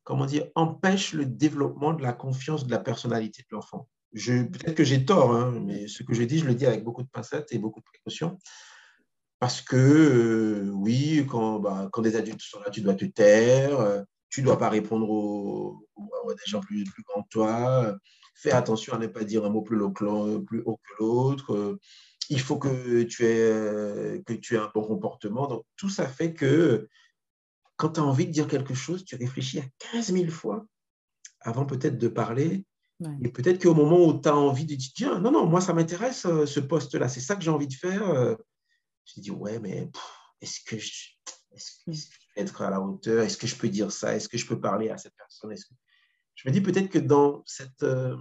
[0.03, 3.89] comment dire, empêchent le développement de la confiance de la personnalité de l'enfant.
[4.13, 7.03] Peut-être que j'ai tort, hein, mais ce que je dis, je le dis avec beaucoup
[7.03, 8.37] de pincettes et beaucoup de précautions.
[9.39, 14.41] Parce que, oui, quand, bah, quand des adultes sont là, tu dois te taire tu
[14.41, 15.87] ne dois pas répondre aux,
[16.27, 17.97] des gens plus, plus, grands que toi.
[18.33, 20.03] Fais attention à ne pas dire un mot plus, haut que
[20.99, 21.79] l'autre.
[22.29, 25.47] Il faut que tu, aies, que tu aies un bon comportement.
[25.47, 26.89] Donc, tout ça fait que
[27.77, 30.65] quand tu as envie de dire quelque chose, tu réfléchis à 15 000 fois
[31.39, 32.65] avant peut-être de parler.
[33.21, 35.71] Et peut-être qu'au moment où tu as envie de dire, tiens, non, non, moi, ça
[35.71, 38.09] m'intéresse euh, ce poste-là, c'est ça que j'ai envie de faire.
[38.09, 38.35] Euh,
[39.05, 39.89] tu te dis, ouais, mais
[40.41, 40.91] est-ce que je
[41.55, 44.15] est-ce que je peux être à la hauteur Est-ce que je peux dire ça?
[44.15, 45.53] Est-ce que je peux parler à cette personne?
[46.35, 48.15] Je me dis peut-être que dans cette, euh,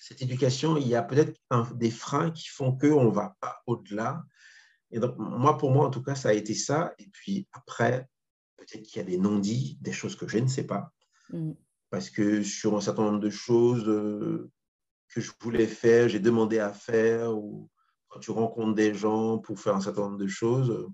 [0.00, 1.38] cette éducation, il y a peut-être
[1.76, 4.24] des freins qui font qu'on ne va pas au-delà.
[4.90, 6.94] Et donc, moi, pour moi, en tout cas, ça a été ça.
[6.98, 8.08] Et puis après,
[8.56, 10.92] peut-être qu'il y a des non-dits, des choses que je ne sais pas.
[11.30, 11.52] Mm.
[11.90, 14.50] Parce que sur un certain nombre de choses euh,
[15.08, 17.68] que je voulais faire, j'ai demandé à faire, ou
[18.08, 20.88] quand tu rencontres des gens pour faire un certain nombre de choses,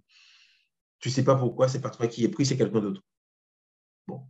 [0.99, 3.03] tu ne sais pas pourquoi, c'est pas toi qui es pris, c'est quelqu'un d'autre.
[4.07, 4.23] Bon,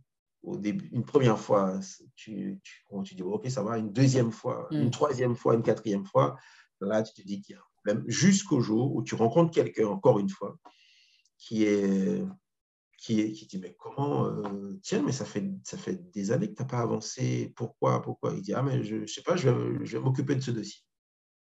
[0.43, 1.79] au début, une première fois,
[2.15, 3.77] tu, tu, tu, dis, OK, ça va.
[3.77, 4.91] Une deuxième fois, une mm.
[4.91, 6.37] troisième fois, une quatrième fois,
[6.81, 8.03] là, tu te dis qu'il y a un problème.
[8.07, 10.57] Jusqu'au jour où tu rencontres quelqu'un, encore une fois,
[11.37, 12.23] qui est
[12.97, 16.49] qui, est, qui dit mais comment euh, tiens mais ça fait ça fait des années
[16.49, 18.33] que tu n'as pas avancé pourquoi pourquoi?
[18.33, 20.51] Il dit ah mais je ne sais pas je vais, je vais m'occuper de ce
[20.51, 20.81] dossier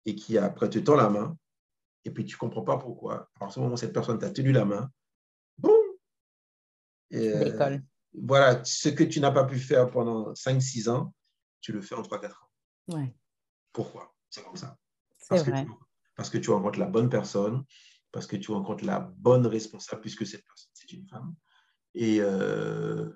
[0.04, 1.36] et qui après te tend la main
[2.08, 4.64] et puis tu ne comprends pas pourquoi à ce moment cette personne t'a tenu la
[4.64, 4.90] main
[7.14, 7.78] euh,
[8.14, 11.14] voilà, ce que tu n'as pas pu faire pendant 5-6 ans,
[11.60, 12.96] tu le fais en 3-4 ans.
[13.72, 14.14] Pourquoi?
[14.28, 14.76] C'est comme ça.
[15.28, 15.70] Parce, Que tu,
[16.16, 17.64] parce que tu rencontres la bonne personne,
[18.12, 21.34] parce que tu rencontres la bonne responsable, puisque cette personne, c'est une femme.
[21.94, 23.10] Et, euh,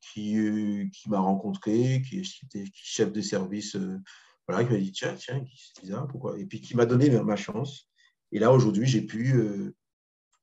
[0.00, 3.76] qui, qui m'a rencontré, qui, était chef de service,
[4.48, 6.38] voilà, qui m'a dit tiens, tiens, c'est bizarre, pourquoi?
[6.38, 7.88] Et puis qui m'a donné ma chance.
[8.32, 9.74] Et là, aujourd'hui, j'ai pu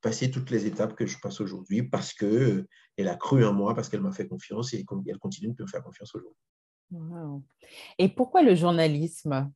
[0.01, 3.89] passer toutes les étapes que je passe aujourd'hui parce qu'elle a cru en moi, parce
[3.89, 6.39] qu'elle m'a fait confiance et elle continue de me faire confiance aujourd'hui.
[7.97, 9.51] Et pourquoi le journalisme?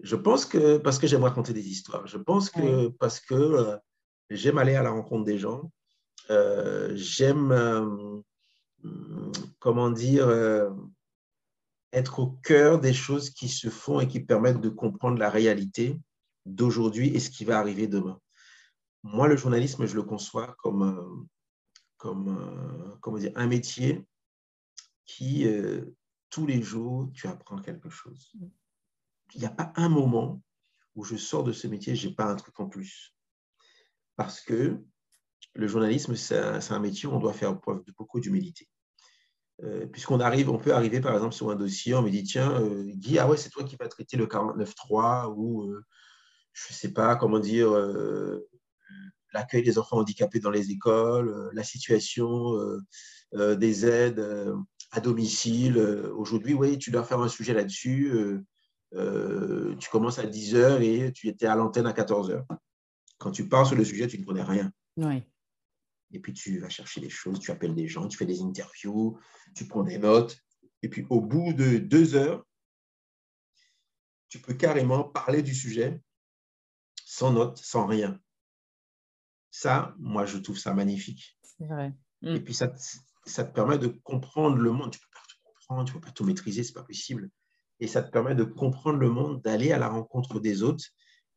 [0.00, 2.06] Je pense que parce que j'aime raconter des histoires.
[2.06, 3.78] Je pense que parce que
[4.30, 5.72] j'aime aller à la rencontre des gens.
[6.94, 8.22] j'aime
[9.58, 10.70] comment dire, euh,
[11.92, 16.00] être au cœur des choses qui se font et qui permettent de comprendre la réalité
[16.44, 18.20] d'aujourd'hui et ce qui va arriver demain.
[19.02, 21.26] Moi, le journalisme, je le conçois comme,
[21.96, 24.04] comme comment dire, un métier
[25.04, 25.96] qui, euh,
[26.30, 28.32] tous les jours, tu apprends quelque chose.
[29.34, 30.42] Il n'y a pas un moment
[30.94, 33.14] où je sors de ce métier, je n'ai pas un truc en plus.
[34.16, 34.82] Parce que
[35.54, 38.68] le journalisme, c'est un, métier où on doit faire preuve de beaucoup d'humilité.
[39.64, 42.60] Euh, puisqu'on arrive, on peut arriver par exemple sur un dossier, on me dit tiens,
[42.60, 45.82] euh, Guy, ah ouais, c'est toi qui vas traiter le 49.3 ou euh,
[46.52, 47.70] je ne sais pas comment dire,
[49.34, 52.54] l'accueil des enfants handicapés dans les écoles, la situation
[53.34, 54.26] des aides
[54.90, 55.76] à domicile.
[56.16, 58.40] Aujourd'hui, oui, tu dois faire un sujet là-dessus.
[58.92, 62.46] tu commences à 10h et tu étais à l'antenne à 14h.
[63.18, 64.72] Quand tu pars sur le sujet, tu ne connais rien.
[64.96, 65.24] Oui.
[66.12, 69.18] Et puis tu vas chercher des choses, tu appelles des gens, tu fais des interviews,
[69.54, 70.38] tu prends des notes.
[70.82, 72.44] Et puis au bout de deux heures,
[74.28, 76.00] tu peux carrément parler du sujet
[77.04, 78.20] sans notes, sans rien.
[79.50, 81.38] Ça, moi, je trouve ça magnifique.
[81.42, 81.94] C'est vrai.
[82.22, 82.44] Et mm.
[82.44, 82.72] puis ça,
[83.24, 84.90] ça te permet de comprendre le monde.
[84.90, 86.82] Tu ne peux pas tout comprendre, tu ne peux pas tout maîtriser, ce n'est pas
[86.82, 87.30] possible.
[87.80, 90.84] Et ça te permet de comprendre le monde, d'aller à la rencontre des autres.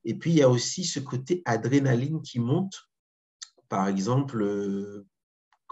[0.03, 2.88] Et puis, il y a aussi ce côté adrénaline qui monte
[3.69, 4.41] par exemple.
[4.41, 5.05] Euh,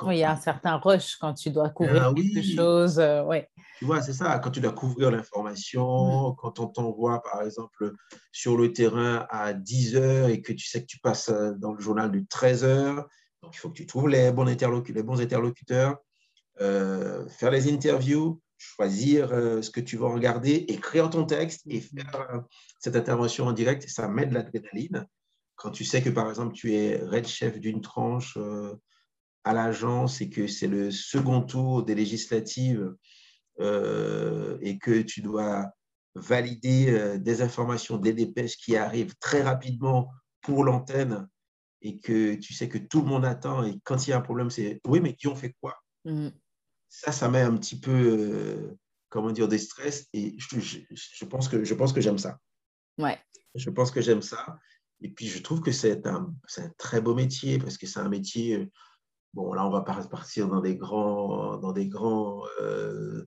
[0.03, 2.99] oui, il y a un certain rush quand tu dois couvrir ah quelque chose.
[2.99, 3.49] Euh, ouais.
[3.79, 6.35] Tu vois, c'est ça, quand tu dois couvrir l'information, mm.
[6.37, 7.93] quand on t'envoie, par exemple,
[8.31, 11.73] sur le terrain à 10 heures et que tu sais que tu passes euh, dans
[11.73, 13.07] le journal de 13 heures,
[13.41, 15.97] donc il faut que tu trouves les bons, les bons interlocuteurs,
[16.59, 21.81] faire les interviews, choisir ce que tu vas regarder, écrire ton texte et mm.
[21.81, 22.43] faire
[22.79, 25.07] cette intervention en direct, ça met de l'adrénaline
[25.57, 28.75] quand tu sais que, par exemple, tu es red chef d'une tranche euh,
[29.43, 32.95] à l'agence et que c'est le second tour des législatives
[33.59, 35.71] euh, et que tu dois
[36.13, 41.27] valider euh, des informations, des dépêches qui arrivent très rapidement pour l'antenne
[41.81, 44.21] et que tu sais que tout le monde attend et quand il y a un
[44.21, 45.75] problème, c'est oui, mais qui ont fait quoi?
[46.05, 46.29] Mm.
[46.87, 48.77] Ça, ça met un petit peu,
[49.09, 52.39] comment dire, des stress et je, je, pense que, je pense que j'aime ça.
[52.97, 53.19] Ouais.
[53.55, 54.57] Je pense que j'aime ça.
[55.01, 58.09] Et puis, je trouve que c'est un, un, très beau métier parce que c'est un
[58.09, 58.55] métier.
[58.55, 58.65] Euh,
[59.33, 63.25] bon, là, on va partir dans des, grands, dans des, grands, euh,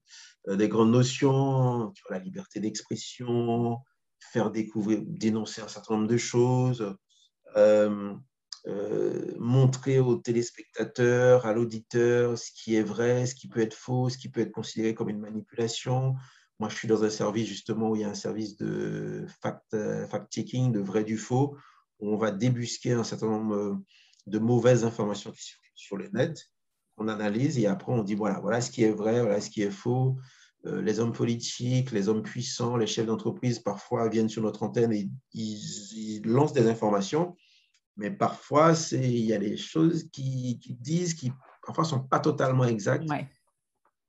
[0.49, 3.79] des grandes notions, tu vois, la liberté d'expression,
[4.19, 6.97] faire découvrir, dénoncer un certain nombre de choses,
[7.57, 8.15] euh,
[9.39, 14.19] montrer aux téléspectateurs, à l'auditeur ce qui est vrai, ce qui peut être faux, ce
[14.19, 16.15] qui peut être considéré comme une manipulation.
[16.61, 19.27] Moi, je suis dans un service justement où il y a un service de
[19.75, 21.57] euh, fact-checking, de vrai du faux,
[21.99, 23.75] où on va débusquer un certain nombre euh,
[24.27, 25.41] de mauvaises informations qui
[25.75, 26.51] sur le net,
[26.99, 29.63] on analyse et après on dit voilà, voilà ce qui est vrai, voilà ce qui
[29.63, 30.19] est faux.
[30.67, 34.93] Euh, les hommes politiques, les hommes puissants, les chefs d'entreprise parfois viennent sur notre antenne
[34.93, 37.35] et ils, lancent des informations,
[37.97, 41.33] mais parfois il y a des choses qui, disent qui
[41.67, 43.09] parfois sont pas totalement exactes.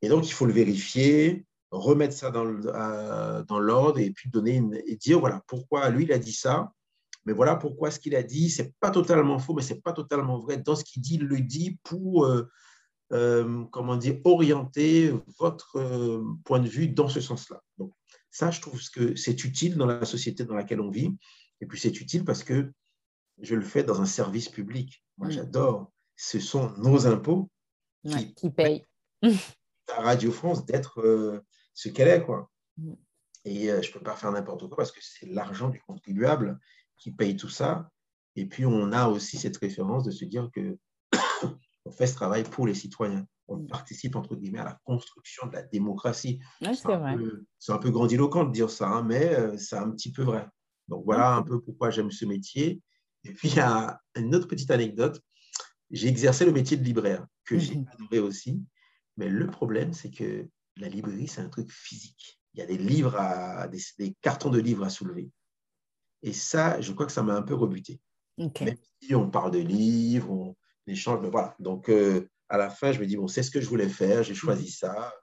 [0.01, 2.45] Et donc il faut le vérifier, remettre ça dans,
[3.43, 6.73] dans l'ordre et puis donner une, et dire voilà pourquoi lui il a dit ça,
[7.25, 10.39] mais voilà pourquoi ce qu'il a dit c'est pas totalement faux, mais c'est pas totalement
[10.39, 10.57] vrai.
[10.57, 12.49] Dans ce qu'il dit, il le dit pour euh,
[13.13, 17.61] euh, comment dire orienter votre euh, point de vue dans ce sens-là.
[17.77, 17.93] Donc
[18.31, 21.15] ça, je trouve que c'est utile dans la société dans laquelle on vit,
[21.61, 22.71] et puis c'est utile parce que
[23.41, 25.03] je le fais dans un service public.
[25.17, 25.31] Moi, mm.
[25.31, 25.91] j'adore.
[26.15, 27.49] Ce sont nos impôts
[28.05, 28.85] qui, qui payent.
[29.23, 31.41] à Radio France d'être
[31.73, 32.23] ce qu'elle est.
[32.23, 32.49] Quoi.
[32.77, 32.93] Mm.
[33.45, 36.59] Et euh, je ne peux pas faire n'importe quoi parce que c'est l'argent du contribuable
[36.97, 37.89] qui paye tout ça.
[38.35, 40.77] Et puis, on a aussi cette référence de se dire que
[41.85, 43.25] on fait ce travail pour les citoyens.
[43.47, 43.67] On mm.
[43.67, 46.39] participe, entre guillemets, à la construction de la démocratie.
[46.61, 50.23] c'est un, un, peu grandiloquent de dire ça, hein, mais euh, c'est un petit peu
[50.23, 50.47] vrai.
[50.87, 52.81] Donc, voilà un peu pourquoi j'aime ce métier.
[53.23, 55.21] Et puis, il y a une autre petite anecdote.
[55.89, 57.93] J'ai exercé le métier de libraire, que j'ai mm-hmm.
[57.93, 58.63] adoré aussi.
[59.17, 62.39] Mais le problème, c'est que la librairie, c'est un truc physique.
[62.53, 65.31] Il y a des livres, à, des, cartons de livres à soulever.
[66.21, 67.99] Et ça, je crois que ça m'a un peu rebuté.
[68.37, 70.55] Même si on parle de livres, on
[70.87, 71.55] échange, mais voilà.
[71.59, 74.23] Donc, euh, à la fin, je me dis, bon, c'est ce que je voulais faire,
[74.23, 75.13] j'ai choisi ça.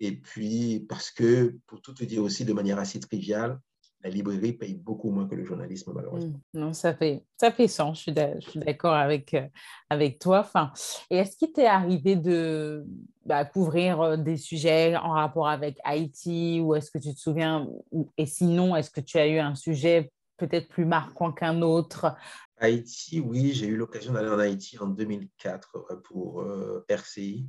[0.00, 3.60] Et puis, parce que, pour tout te dire aussi de manière assez triviale,
[4.02, 6.40] la librairie paye beaucoup moins que le journalisme, malheureusement.
[6.54, 6.58] Mmh.
[6.58, 9.46] Non, ça fait, ça fait sens, je suis d'accord avec, euh,
[9.90, 10.40] avec toi.
[10.40, 10.72] Enfin,
[11.10, 12.84] et est-ce qu'il t'est arrivé de
[13.24, 17.68] bah, couvrir euh, des sujets en rapport avec Haïti ou est-ce que tu te souviens,
[18.16, 22.14] et sinon, est-ce que tu as eu un sujet peut-être plus marquant qu'un autre?
[22.58, 26.44] Haïti, oui, j'ai eu l'occasion d'aller en Haïti en 2004 euh, pour
[26.88, 27.46] RCI.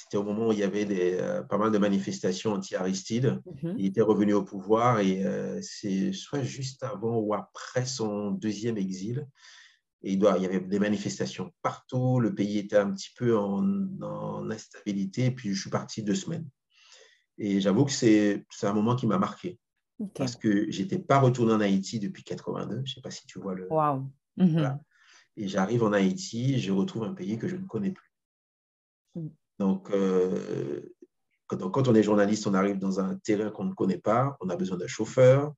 [0.00, 3.42] C'était au moment où il y avait des, euh, pas mal de manifestations anti-Aristide.
[3.46, 3.74] Mhm.
[3.78, 8.78] Il était revenu au pouvoir et euh, c'est soit juste avant ou après son deuxième
[8.78, 9.26] exil.
[10.02, 12.20] Et il, doit, il y avait des manifestations partout.
[12.20, 15.32] Le pays était un petit peu en, instabilité.
[15.32, 16.48] Puis je suis parti deux semaines.
[17.36, 19.58] Et j'avoue que c'est un moment qui m'a marqué.
[20.14, 22.76] Parce que je n'étais pas retourné en Haïti depuis 82.
[22.76, 23.66] Je ne sais pas si tu vois le.
[23.68, 24.08] Wow.
[24.36, 24.78] Mhm.
[25.36, 28.12] Et j'arrive en Haïti, je retrouve un pays que je ne connais plus.
[29.16, 29.28] Mm.
[29.58, 30.94] Donc, euh,
[31.46, 34.56] quand, on est journaliste, on arrive dans un terrain qu'on ne connaît pas, on a
[34.56, 35.52] besoin d'un chauffeur,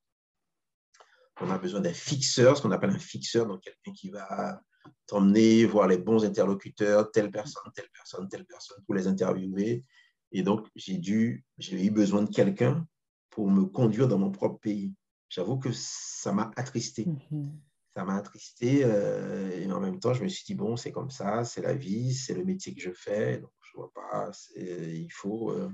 [1.40, 4.60] on a besoin d'un fixeur, ce qu'on appelle un fixeur, donc quelqu'un qui va
[5.06, 9.84] t'emmener voir les bons interlocuteurs, telle personne, telle personne, telle personne, pour les interviewer.
[10.32, 12.86] Et donc, j'ai dû, j'ai eu besoin de quelqu'un
[13.30, 14.94] pour me conduire dans mon propre pays.
[15.28, 17.04] J'avoue que ça m'a attristé.
[17.04, 17.50] Mm-hmm.
[17.94, 18.82] Ça m'a attristé.
[18.84, 21.74] Euh, et en même temps, je me suis dit, bon, c'est comme ça, c'est la
[21.74, 23.38] vie, c'est le métier que je fais.
[23.38, 25.70] Donc, je vois pas, il faut euh,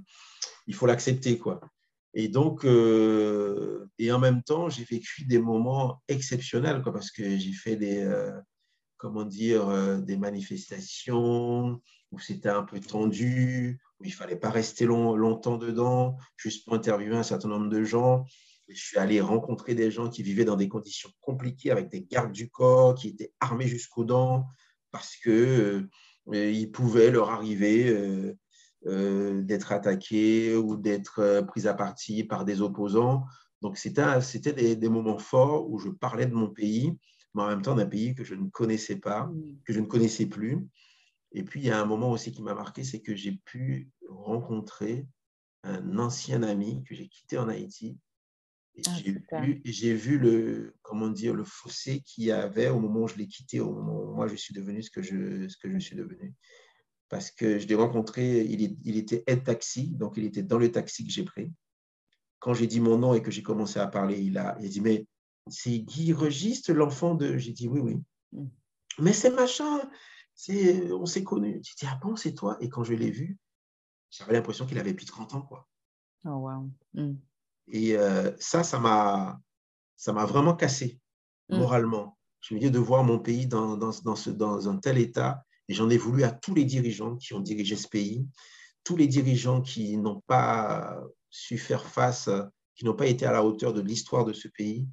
[0.67, 1.61] il faut l'accepter quoi.
[2.15, 7.37] Et donc, euh, et en même temps, j'ai vécu des moments exceptionnels quoi, parce que
[7.37, 8.33] j'ai fait des, euh,
[8.97, 11.81] comment dire, des manifestations
[12.13, 16.75] où c'était un peu tendu, où il fallait pas rester long, longtemps dedans, juste pour
[16.75, 18.25] interviewer un certain nombre de gens.
[18.69, 22.33] je suis allé rencontrer des gens qui vivaient dans des conditions compliquées avec des gardes
[22.33, 24.47] du corps, qui étaient armés jusqu'aux dents,
[24.91, 25.87] parce que
[26.33, 28.37] il pouvait leur arriver euh,
[28.87, 33.25] euh, d'être attaqués ou d'être euh, pris à partie par des opposants.
[33.63, 36.97] Donc, c'était des, des, moments forts où je parlais de mon pays,
[37.35, 39.59] mais en même temps d'un pays que je ne connaissais pas, mm.
[39.65, 40.67] que je ne connaissais plus.
[41.33, 43.91] Et puis, il y a un moment aussi qui m'a marqué, c'est que j'ai pu
[44.09, 45.07] rencontrer
[45.63, 47.99] un ancien ami que j'ai quitté en Haïti
[48.87, 48.91] ah,
[49.65, 53.27] j'ai vu, le, comment dire, le fossé qu'il y avait au moment où je l'ai
[53.27, 56.35] quitté, au moment moi je suis devenu ce que je, ce que je suis devenu.
[57.09, 60.73] Parce que je l'ai rencontré, il, il était aide taxi, donc il était dans le
[60.73, 61.53] taxi que j'ai pris.
[62.41, 64.69] Quand j'ai dit mon nom et que j'ai commencé à parler, il a, il a
[64.69, 65.07] dit Mais
[65.49, 67.37] c'est Guy Registre, l'enfant de.
[67.39, 67.97] J'ai dit Oui, oui.
[68.33, 68.49] Mm.
[68.99, 69.81] Mais c'est machin,
[70.91, 71.61] on s'est connus.
[71.63, 72.57] J'ai dit Ah bon, c'est toi?
[72.61, 73.39] Et quand je l'ai vu,
[74.11, 75.43] j'avais l'impression qu'il avait plus de 30 ans.
[75.43, 75.69] Quoi.
[76.25, 76.71] Oh, wow.
[76.95, 77.15] Mm.
[77.69, 79.41] Et euh, ça, ça m'a,
[79.97, 81.01] ça m'a vraiment cassé
[81.49, 81.59] mm.
[81.59, 82.16] moralement.
[82.49, 85.43] Je me de voir mon pays dans, un tel état.
[85.69, 88.25] Et j'en ai voulu à tous les dirigeants qui ont dirigé ce pays,
[88.85, 92.31] tous les dirigeants qui n'ont pas su faire face,
[92.77, 94.87] qui n'ont pas été à la hauteur de l'histoire de ce pays.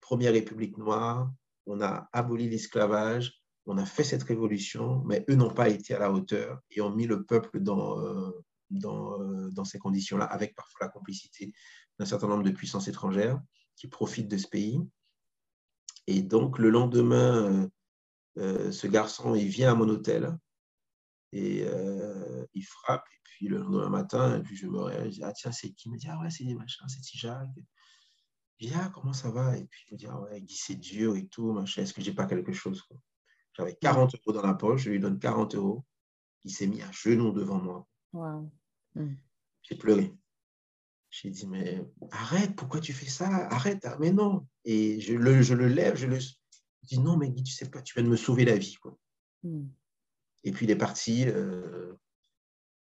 [0.00, 1.28] Première République noire,
[1.66, 3.32] on a aboli l'esclavage,
[3.66, 6.94] on a fait cette révolution, mais eux n'ont pas été à la hauteur et ont
[6.94, 8.30] mis le peuple dans, euh,
[8.84, 11.52] euh, dans ces conditions-là, avec parfois la complicité
[11.98, 13.40] d'un certain nombre de puissances étrangères
[13.74, 14.80] qui profitent de ce pays.
[16.06, 17.68] Et donc, le lendemain, euh,
[18.38, 20.36] euh, ce garçon, il vient à mon hôtel
[21.32, 23.04] et euh, il frappe.
[23.12, 25.70] Et puis, le lendemain matin, et puis je me réveille, je dis, ah tiens, c'est
[25.70, 25.88] qui?
[25.88, 27.48] Il me dit, ah ouais, c'est des machins, c'est Tijak.
[28.58, 29.56] Je dis, ah, comment ça va?
[29.56, 31.94] Et puis, il me dit, ah ouais, il dit, c'est dur et tout, machin, est-ce
[31.94, 32.82] que j'ai pas quelque chose
[33.54, 35.84] J'avais 40 euros dans la poche, je lui donne 40 euros.
[36.44, 37.88] Il s'est mis à genoux devant moi.
[38.94, 39.14] Hmm.
[39.62, 40.12] J'ai pleuré.
[41.10, 43.28] J'ai dit, mais arrête, pourquoi tu fais ça?
[43.48, 44.46] Arrête, ah, mais non.
[44.64, 46.18] Et je le, je le lève, je le
[46.82, 48.74] je dis, non, mais Guy, tu sais pas, tu viens de me sauver la vie.
[48.74, 48.98] Quoi.
[49.42, 49.66] Hmm.
[50.44, 51.94] Et puis il est parti, euh,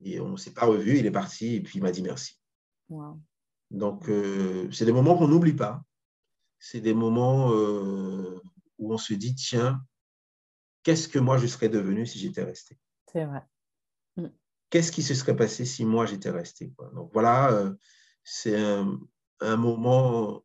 [0.02, 2.38] et on ne s'est pas revu, il est parti, et puis il m'a dit merci.
[3.70, 5.82] Donc, euh, c'est des moments qu'on n'oublie pas.
[6.58, 8.40] C'est des moments euh,
[8.78, 9.84] où on se dit, tiens,
[10.82, 12.78] qu'est-ce que moi je serais devenu si j'étais resté?
[13.12, 13.42] C'est vrai.
[14.16, 14.28] Hmm.
[14.70, 16.90] Qu'est-ce qui se serait passé si moi j'étais resté quoi?
[16.94, 17.74] Donc voilà,
[18.22, 20.44] c'est un, moment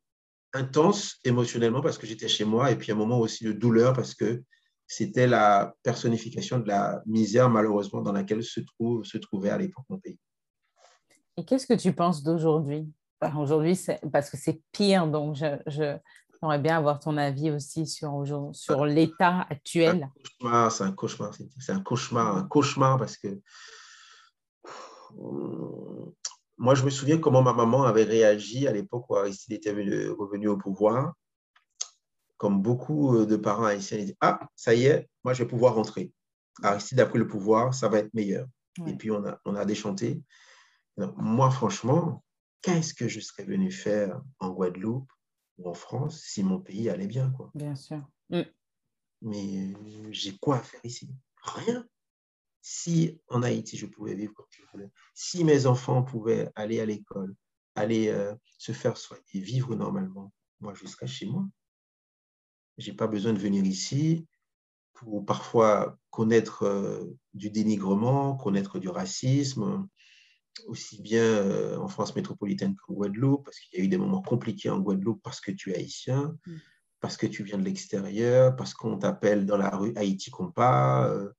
[0.56, 4.16] intense émotionnellement parce que j'étais chez moi et puis un moment aussi de douleur parce
[4.16, 4.44] que
[4.88, 9.86] c'était la personnification de la misère malheureusement dans laquelle se, trouve, se trouvait à l'époque
[9.90, 10.20] mon pays.
[11.38, 12.88] Et qu'est-ce que tu penses d'aujourd'hui?
[13.38, 13.80] Aujourd'hui,
[14.12, 19.48] parce que c'est pire, donc je, j'aimerais bien avoir ton avis aussi sur, sur l'état
[19.50, 20.10] actuel.
[20.70, 23.42] C'est un cauchemar, c'est un cauchemar, un cauchemar parce que
[26.58, 30.48] moi, je me souviens comment ma maman avait réagi à l'époque où Aristide était revenu
[30.48, 31.14] au pouvoir.
[32.38, 35.50] Comme beaucoup euh, de parents haïtiens, ils disent Ah, ça y est, moi, je vais
[35.50, 36.12] pouvoir rentrer.
[36.64, 38.48] Aristide a pris le pouvoir, ça va être meilleur.
[38.88, 40.22] Et puis, on a, on a déchanté.
[40.98, 42.24] moi, franchement,
[42.62, 45.10] qu'est-ce que je serais venu faire en Guadeloupe
[45.58, 47.52] ou en France si mon pays allait bien quoi?
[47.56, 48.02] Bien sûr.
[48.30, 48.42] Mm.
[49.22, 49.74] Mais
[50.12, 51.10] j'ai quoi à faire ici?
[51.42, 51.86] Rien.
[52.68, 56.86] Si en Haïti, je pouvais vivre comme je voulais, si mes enfants pouvaient aller à
[56.88, 57.36] l'école,
[57.76, 61.46] aller euh, se faire soigner, vivre normalement, moi, je serais chez moi.
[62.80, 64.26] Je n'ai pas besoin de venir ici
[64.96, 67.04] pour parfois connaître euh,
[67.36, 69.88] du dénigrement, connaître du racisme,
[70.66, 74.24] aussi bien euh, en France métropolitaine qu'en Guadeloupe, parce qu'il y a eu des moments
[74.24, 76.56] compliqués en Guadeloupe parce que tu es haïtien, mm.
[77.00, 81.30] parce que tu viens de l'extérieur, parce qu'on t'appelle dans la rue Haïti Compas, euh,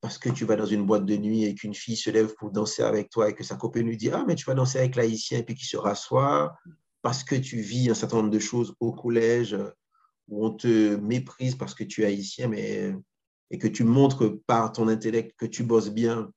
[0.00, 2.50] parce que tu vas dans une boîte de nuit et qu'une fille se lève pour
[2.50, 4.96] danser avec toi et que sa copine lui dit Ah, mais tu vas danser avec
[4.96, 6.56] l'haïtien et puis qu'il se rassoit,
[7.02, 9.56] parce que tu vis un certain nombre de choses au collège
[10.28, 12.94] où on te méprise parce que tu es haïtien, mais,
[13.50, 16.30] et que tu montres par ton intellect que tu bosses bien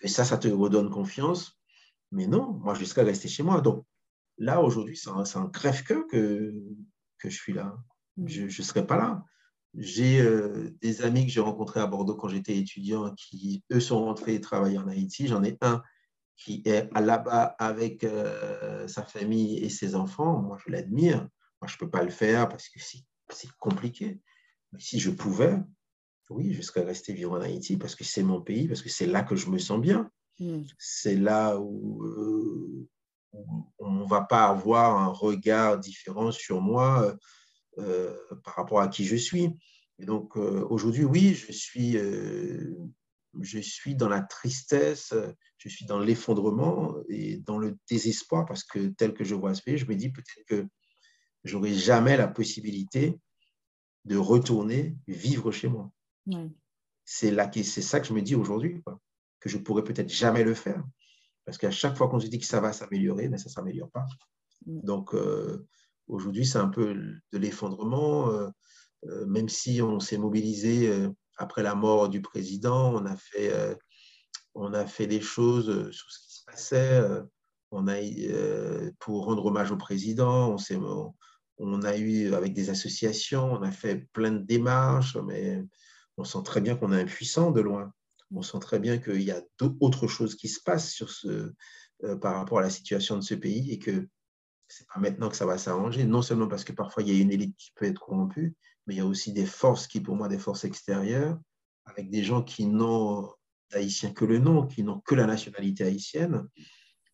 [0.00, 1.58] et ça, ça te redonne confiance.
[2.12, 3.60] Mais non, moi, je serais resté chez moi.
[3.60, 3.84] Donc
[4.38, 6.54] là, aujourd'hui, c'est un, crève-cœur que,
[7.18, 7.76] que je suis là.
[8.16, 8.28] Mm.
[8.28, 9.24] Je ne serais pas là.
[9.80, 14.04] J'ai euh, des amis que j'ai rencontrés à Bordeaux quand j'étais étudiant qui, eux, sont
[14.04, 15.28] rentrés travailler en Haïti.
[15.28, 15.82] J'en ai un
[16.36, 20.42] qui est là-bas avec euh, sa famille et ses enfants.
[20.42, 21.28] Moi, je l'admire.
[21.60, 24.20] Moi, je ne peux pas le faire parce que c'est compliqué.
[24.72, 25.56] Mais si je pouvais,
[26.28, 29.06] oui, je serais resté vivre en Haïti parce que c'est mon pays, parce que c'est
[29.06, 30.10] là que je me sens bien.
[30.40, 30.62] Hmm.
[30.78, 32.88] C'est là où, euh,
[33.78, 37.16] on ne va pas avoir un regard différent sur moi
[37.78, 39.50] euh, par rapport à qui je suis.
[39.98, 41.96] Et donc euh, aujourd'hui, oui, je suis,
[43.40, 45.14] je suis dans la tristesse,
[45.58, 49.62] je suis dans l'effondrement et dans le désespoir parce que tel que je vois ce
[49.62, 50.66] pays, je me dis peut-être que
[51.44, 53.18] j'aurai jamais la possibilité
[54.04, 55.90] de retourner vivre chez moi.
[57.04, 58.82] C'est là c'est ça que je me dis aujourd'hui,
[59.40, 60.84] que je pourrais peut-être jamais le faire.
[61.44, 63.90] Parce qu'à chaque fois qu'on se dit que ça va s'améliorer, mais ça ne s'améliore
[63.90, 64.04] pas.
[64.66, 64.80] Mm.
[64.82, 65.66] Donc euh,
[66.08, 68.30] aujourd'hui, c'est un peu de l'effondrement.
[68.30, 68.48] Euh,
[69.06, 70.92] euh, même si on s'est mobilisé
[71.36, 73.52] après la mort du président, on a fait,
[74.54, 77.00] on a fait des choses sur ce qui se passait.
[77.70, 77.94] on a,
[78.98, 81.14] pour rendre hommage au président, on,
[81.58, 85.64] on a eu avec des associations, on a fait plein de démarches, mais
[86.16, 87.92] on sent très bien qu'on est impuissant de loin.
[88.34, 91.02] On sent très bien qu'il y a d'autres choses qui se passent
[92.04, 94.08] euh, par rapport à la situation de ce pays et que
[94.68, 96.04] c'est pas maintenant que ça va s'arranger.
[96.04, 98.54] Non seulement parce que parfois il y a une élite qui peut être corrompue,
[98.86, 101.38] mais il y a aussi des forces qui, pour moi, des forces extérieures,
[101.84, 103.30] avec des gens qui n'ont
[103.70, 106.48] d'haïtien que le nom, qui n'ont que la nationalité haïtienne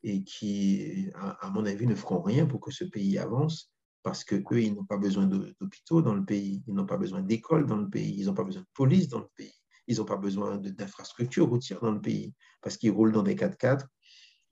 [0.03, 3.75] et qui, à mon avis, ne feront rien pour que ce pays avance
[4.05, 7.67] parce qu'eux, ils n'ont pas besoin d'hôpitaux dans le pays, ils n'ont pas besoin d'écoles
[7.67, 9.55] dans le pays, ils n'ont pas besoin de police dans le pays,
[9.87, 13.87] ils n'ont pas besoin d'infrastructures routières dans le pays, parce qu'ils roulent dans des 4x4,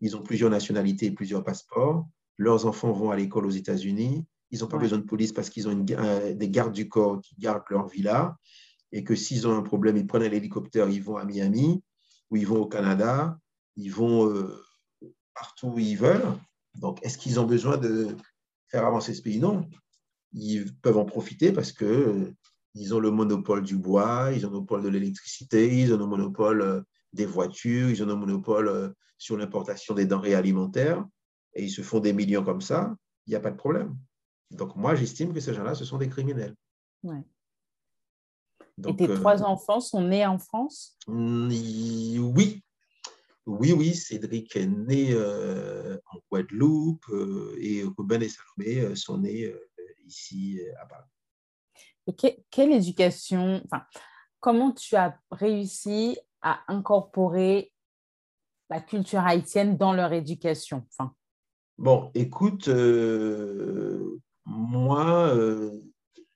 [0.00, 2.08] ils ont plusieurs nationalités et plusieurs passeports,
[2.42, 5.68] leurs enfants vont à l'école aux États-Unis, ils n'ont pas besoin de police parce qu'ils
[5.68, 8.36] ont des gardes du corps qui gardent leur villa,
[8.90, 11.82] et que s'ils ont un problème, ils prennent l'hélicoptère, ils vont à Miami,
[12.30, 13.38] ou ils vont au Canada,
[13.76, 14.54] ils vont euh,
[15.34, 16.36] partout où ils veulent.
[16.74, 18.16] Donc, est-ce qu'ils ont besoin de,
[18.68, 19.38] faire avancer ce pays?
[19.38, 19.68] Non,
[20.32, 22.34] ils peuvent en profiter parce que euh,
[22.74, 26.06] ils ont le monopole du bois, ils ont le monopole de l'électricité, ils ont le
[26.06, 26.80] monopole euh,
[27.12, 28.88] des voitures, ils ont le monopole euh,
[29.18, 31.04] sur l'importation des denrées alimentaires,
[31.54, 32.94] et ils se font des millions comme ça,
[33.26, 33.96] il n'y a pas de problème.
[34.50, 36.54] Donc moi, j'estime que ces gens-là, ce sont des criminels.
[37.02, 37.22] Ouais.
[38.86, 40.96] et tes trois enfants sont nés en France?
[41.08, 42.62] Oui,
[43.46, 49.18] oui, oui, Cédric est né euh, en Guadeloupe euh, et Ruben et Salomé euh, sont
[49.18, 49.52] nés
[50.06, 51.08] ici à Paris.
[52.06, 53.84] Et quelle éducation, enfin,
[54.40, 57.72] comment tu as réussi à incorporer
[58.70, 60.86] la culture haïtienne dans leur éducation?
[60.90, 61.14] Enfin...
[61.78, 62.68] Bon, écoute,
[64.44, 65.34] moi,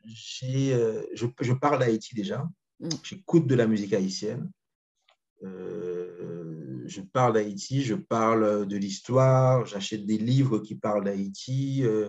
[0.05, 2.47] je, je, parle d'Haïti déjà.
[2.81, 2.89] Mm.
[3.03, 4.51] J'écoute de la musique haïtienne
[6.89, 12.09] je parle d'Haïti, je parle de l'histoire, j'achète des livres qui parlent d'Haïti, euh,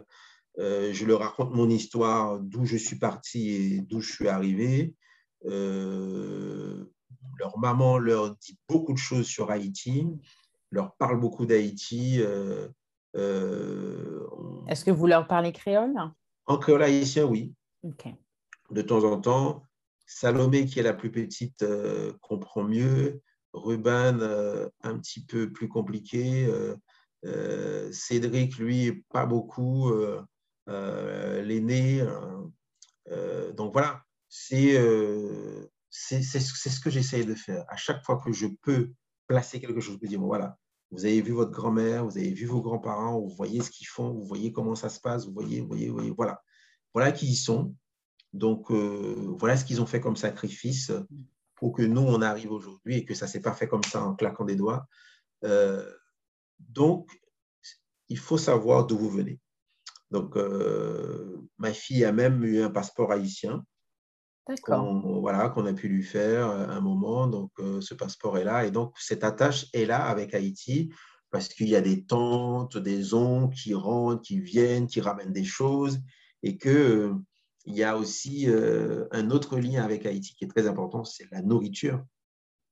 [0.59, 4.95] euh, je leur raconte mon histoire, d'où je suis parti et d'où je suis arrivé.
[5.45, 6.85] Euh,
[7.37, 10.07] leur maman leur dit beaucoup de choses sur Haïti,
[10.71, 12.21] leur parle beaucoup d'Haïti.
[13.13, 15.95] Est-ce que vous leur parlez créole?
[16.45, 17.53] En créole haïtien, oui.
[18.71, 19.63] De temps en temps.
[20.05, 21.65] Salomé, qui est la plus petite,
[22.21, 23.21] comprend mieux.
[23.57, 26.45] Ruben, euh, un petit peu plus compliqué.
[26.45, 26.75] Euh,
[27.25, 29.91] euh, Cédric, lui, pas beaucoup.
[30.67, 32.05] L'aîné.
[33.55, 34.77] donc voilà, c'est
[35.89, 37.65] c'est ce que j'essaye de faire.
[37.69, 38.91] À chaque fois que je peux
[39.27, 40.57] placer quelque chose, je peux dire, voilà,
[40.91, 44.11] vous avez vu votre grand-mère, vous avez vu vos grands-parents, vous voyez ce qu'ils font,
[44.11, 46.41] vous voyez comment ça se passe, vous voyez, vous voyez, vous voyez, voilà.
[46.93, 47.75] Voilà qui ils sont.
[48.33, 50.91] Donc, euh, voilà ce qu'ils ont fait comme sacrifice
[51.55, 54.03] pour que nous, on arrive aujourd'hui et que ça ne s'est pas fait comme ça
[54.03, 54.87] en claquant des doigts.
[55.43, 55.91] Euh,
[56.59, 57.09] donc,
[58.09, 59.39] il faut savoir d'où vous venez.
[60.11, 63.65] Donc, euh, ma fille a même eu un passeport haïtien.
[64.63, 67.27] Qu'on, voilà, qu'on a pu lui faire un moment.
[67.27, 68.65] Donc, ce passeport est là.
[68.65, 70.89] Et donc, cette attache est là avec Haïti
[71.31, 75.43] parce qu'il y a des tantes, des oncles qui rentrent, qui viennent, qui ramènent des
[75.43, 75.99] choses
[76.43, 77.13] et que
[77.67, 81.29] il y a aussi euh, un autre lien avec Haïti qui est très important, c'est
[81.31, 82.01] la nourriture.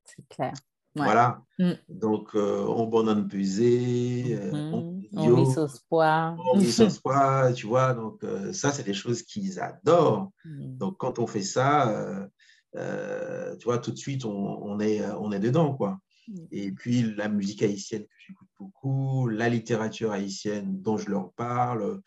[0.06, 0.54] C'est clair.
[0.96, 1.42] Voilà.
[1.60, 1.74] Mm.
[1.90, 4.74] Donc, euh, on banane pesée, euh, mm-hmm.
[4.74, 6.36] on rit sauce pois.
[6.38, 7.94] On rit sauce pois, tu vois.
[7.94, 10.32] Donc, ça, c'est des choses qu'ils adorent.
[10.44, 10.78] Mm.
[10.78, 12.28] Donc, quand on fait ça,
[12.74, 16.00] tu vois, tout de suite, on, on, est, on est dedans, quoi.
[16.28, 16.46] Mm.
[16.52, 22.02] Et puis, la musique haïtienne que j'écoute beaucoup, la littérature haïtienne dont je leur parle,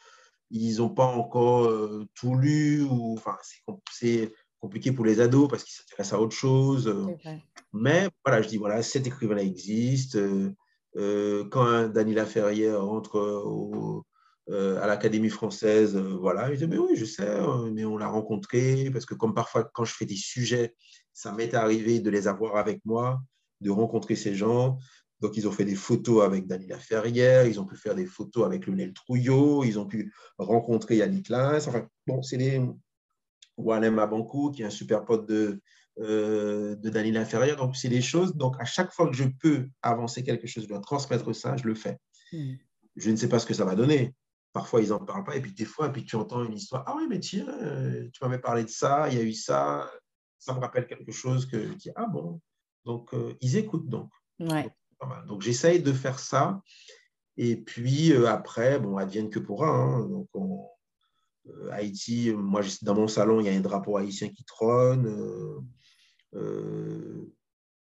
[0.51, 3.37] ils n'ont pas encore euh, tout lu, ou enfin,
[3.91, 6.93] c'est compliqué pour les ados parce qu'ils s'intéressent à autre chose.
[7.73, 10.17] Mais voilà, je dis, voilà, cet écrivain-là existe.
[10.17, 10.53] Euh, euh,
[10.95, 14.03] quand Daniela Ferrière entre
[14.51, 17.39] à l'Académie française, voilà, je dis, mais oui, je sais,
[17.72, 20.74] mais on l'a rencontré, parce que comme parfois, quand je fais des sujets,
[21.12, 23.20] ça m'est arrivé de les avoir avec moi,
[23.61, 24.78] de rencontrer ces gens.
[25.20, 28.47] Donc, ils ont fait des photos avec Daniela Ferrière, ils ont pu faire des photos
[28.47, 31.66] avec Lionel Trouillot, ils ont pu rencontrer Yannick Lins.
[31.66, 32.62] Enfin, bon, c'est des.
[33.57, 35.61] Walem Abankou, qui est un super pote de,
[36.01, 37.57] euh, de Daniela Ferrière.
[37.57, 38.34] Donc, c'est des choses.
[38.36, 41.64] Donc, à chaque fois que je peux avancer quelque chose, je dois transmettre ça, je
[41.64, 41.99] le fais.
[42.32, 42.55] Hmm.
[42.94, 44.14] Je ne sais pas ce que ça va donner.
[44.53, 45.34] Parfois, ils n'en parlent pas.
[45.34, 46.84] Et puis, des fois, puis tu entends une histoire.
[46.86, 49.90] Ah oui, mais tiens, euh, tu m'avais parlé de ça, il y a eu ça.
[50.38, 52.40] Ça me rappelle quelque chose que je dis, ah bon?
[52.84, 54.11] Donc, euh, ils écoutent donc.
[54.38, 54.70] Ouais.
[55.26, 56.62] Donc, j'essaye de faire ça.
[57.36, 59.68] Et puis après, bon, advienne que pourra.
[59.68, 60.09] Hein.
[60.09, 60.28] Donc,
[61.72, 65.66] Haïti, moi, dans mon salon, il y a un drapeau haïtien qui trône.
[66.35, 67.35] Euh,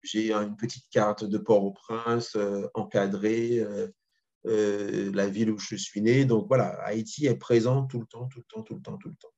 [0.02, 2.36] j'ai une petite carte de Port-au-Prince
[2.74, 3.64] encadrée,
[4.44, 6.24] la ville où je suis né.
[6.24, 9.08] Donc voilà, Haïti est présent tout le temps, tout le temps, tout le temps, tout
[9.08, 9.28] le temps.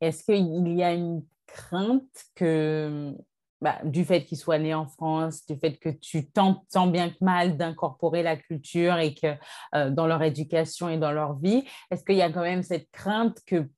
[0.00, 3.14] Est-ce qu'il y a une crainte que
[3.60, 7.10] bah, du fait qu'ils soient nés en France, du fait que tu tentes tant bien
[7.10, 9.34] que mal d'incorporer la culture et que
[9.74, 12.90] euh, dans leur éducation et dans leur vie, est-ce qu'il y a quand même cette
[12.90, 13.68] crainte que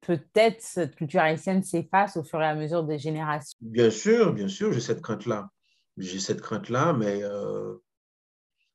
[0.00, 4.48] peut-être cette culture haïtienne s'efface au fur et à mesure des générations Bien sûr, bien
[4.48, 5.50] sûr, j'ai cette crainte-là.
[5.96, 7.74] J'ai cette crainte-là, mais euh,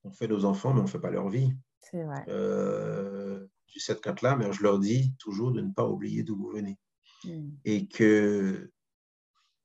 [0.03, 1.53] on fait nos enfants, mais on ne fait pas leur vie.
[1.81, 2.25] C'est vrai.
[2.27, 6.49] Euh, j'ai cette crainte-là, mais je leur dis toujours de ne pas oublier d'où vous
[6.49, 6.77] venez.
[7.23, 7.51] Hmm.
[7.65, 8.71] Et que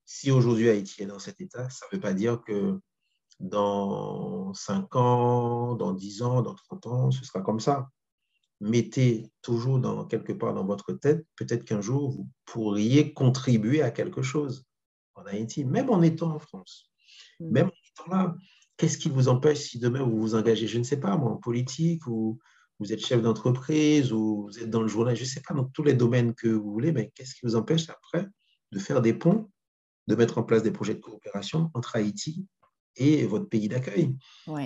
[0.04, 2.80] si aujourd'hui Haïti est dans cet état, ça ne veut pas dire que
[3.40, 7.88] dans 5 ans, dans 10 ans, dans 30 ans, ce sera comme ça.
[8.60, 13.90] Mettez toujours dans, quelque part dans votre tête, peut-être qu'un jour, vous pourriez contribuer à
[13.90, 14.64] quelque chose
[15.14, 16.90] en Haïti, même en étant en France.
[17.40, 17.50] Mm.
[17.50, 18.36] Même en étant là,
[18.76, 21.36] qu'est-ce qui vous empêche si demain vous vous engagez, je ne sais pas, moi, en
[21.36, 22.38] politique, ou
[22.80, 25.64] vous êtes chef d'entreprise, ou vous êtes dans le journal, je ne sais pas, dans
[25.64, 28.26] tous les domaines que vous voulez, mais qu'est-ce qui vous empêche après
[28.72, 29.50] de faire des ponts
[30.08, 32.46] de mettre en place des projets de coopération entre Haïti
[32.98, 34.16] et votre pays d'accueil.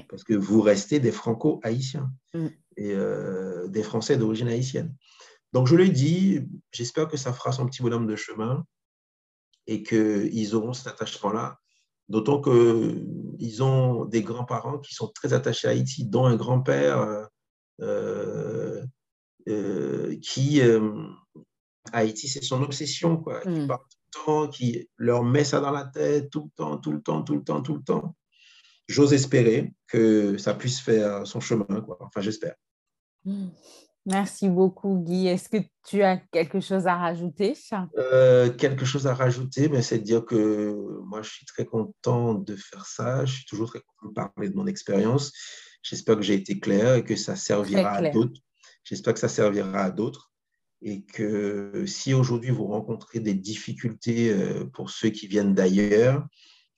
[0.09, 2.47] Parce que vous restez des franco-haïtiens mm.
[2.77, 4.95] et euh, des Français d'origine haïtienne.
[5.53, 6.41] Donc, je le dis,
[6.73, 8.65] j'espère que ça fera son petit bonhomme de chemin
[9.67, 11.59] et qu'ils auront cet attachement-là.
[12.09, 17.29] D'autant qu'ils ont des grands-parents qui sont très attachés à Haïti, dont un grand-père
[17.81, 18.83] euh,
[19.49, 20.61] euh, qui,
[21.93, 23.41] Haïti, c'est son obsession, quoi.
[23.45, 23.69] Mm
[24.53, 27.45] qui leur met ça dans la tête tout le temps, tout le temps, tout le
[27.45, 28.15] temps, tout le temps.
[28.89, 31.99] J'ose espérer que ça puisse faire son chemin, quoi.
[32.01, 32.55] Enfin, j'espère.
[33.25, 33.49] Hmm.
[34.05, 35.29] Merci beaucoup, Guy.
[35.29, 37.57] Est-ce que tu as quelque chose à rajouter?
[37.97, 42.35] Euh, Quelque chose à rajouter, mais c'est de dire que moi, je suis très content
[42.35, 43.25] de faire ça.
[43.25, 45.33] Je suis toujours très content de parler de mon expérience.
[45.83, 48.41] J'espère que j'ai été clair et que ça servira à d'autres.
[48.83, 50.33] J'espère que ça servira à d'autres
[50.83, 56.27] et que si aujourd'hui vous rencontrez des difficultés euh, pour ceux qui viennent d'ailleurs,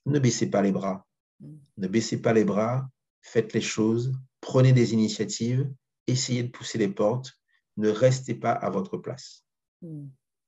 [0.05, 1.07] ne baissez pas les bras.
[1.39, 1.55] Mm.
[1.77, 2.89] Ne baissez pas les bras,
[3.21, 5.69] faites les choses, prenez des initiatives,
[6.07, 7.33] essayez de pousser les portes,
[7.77, 9.43] ne restez pas à votre place.
[9.81, 10.05] Mm.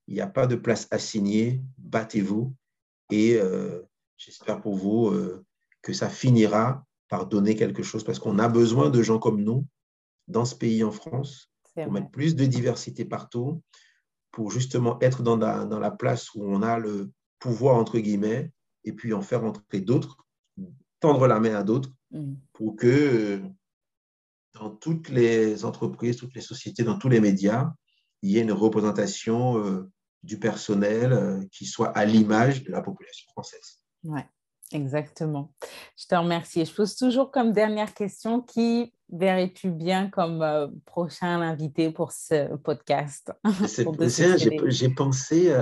[0.07, 2.55] Il n'y a pas de place assignée, battez-vous
[3.11, 3.81] et euh,
[4.17, 5.45] j'espère pour vous euh,
[5.81, 9.65] que ça finira par donner quelque chose parce qu'on a besoin de gens comme nous
[10.27, 13.61] dans ce pays en France pour mettre plus de diversité partout,
[14.31, 18.51] pour justement être dans la, dans la place où on a le pouvoir, entre guillemets,
[18.83, 20.17] et puis en faire entrer d'autres,
[20.99, 22.33] tendre la main à d'autres mmh.
[22.53, 23.41] pour que
[24.59, 27.71] dans toutes les entreprises, toutes les sociétés, dans tous les médias,
[28.21, 29.89] il y ait une représentation euh,
[30.23, 33.79] du personnel euh, qui soit à l'image de la population française.
[34.03, 34.21] Oui,
[34.71, 35.53] exactement.
[35.97, 36.65] Je te remercie.
[36.65, 42.55] Je pose toujours comme dernière question, qui verrais-tu bien comme euh, prochain invité pour ce
[42.57, 43.31] podcast?
[44.67, 45.53] J'ai pensé,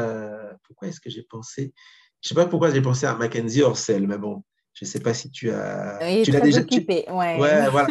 [0.63, 1.73] pourquoi est-ce que j'ai pensé
[2.21, 4.43] Je ne sais pas pourquoi j'ai pensé à Mackenzie Orsel, mais bon,
[4.75, 5.99] je ne sais pas si tu as...
[6.23, 7.39] tu l'as déjà occupé, ouais.
[7.39, 7.87] ouais voilà.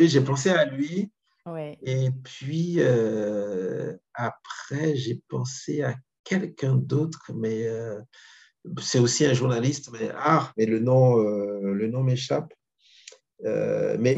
[0.00, 1.10] j'ai pensé à lui.
[1.82, 5.94] Et puis, euh, après, j'ai pensé à
[6.24, 8.00] quelqu'un d'autre, mais euh,
[8.80, 12.52] c'est aussi un journaliste, mais, ah, mais le nom, euh, le nom m'échappe.
[13.42, 14.16] mais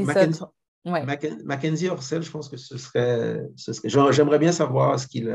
[1.45, 3.41] Mackenzie, Orsel, je pense que ce serait.
[3.57, 5.35] Ce serait J'aimerais bien savoir ce qu'il.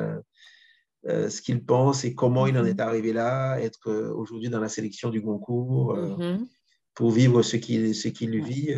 [1.05, 5.09] Ce qu'il pense et comment il en est arrivé là, être aujourd'hui dans la sélection
[5.09, 6.39] du concours, mm-hmm.
[6.93, 8.75] pour vivre ce qu'il ce vit.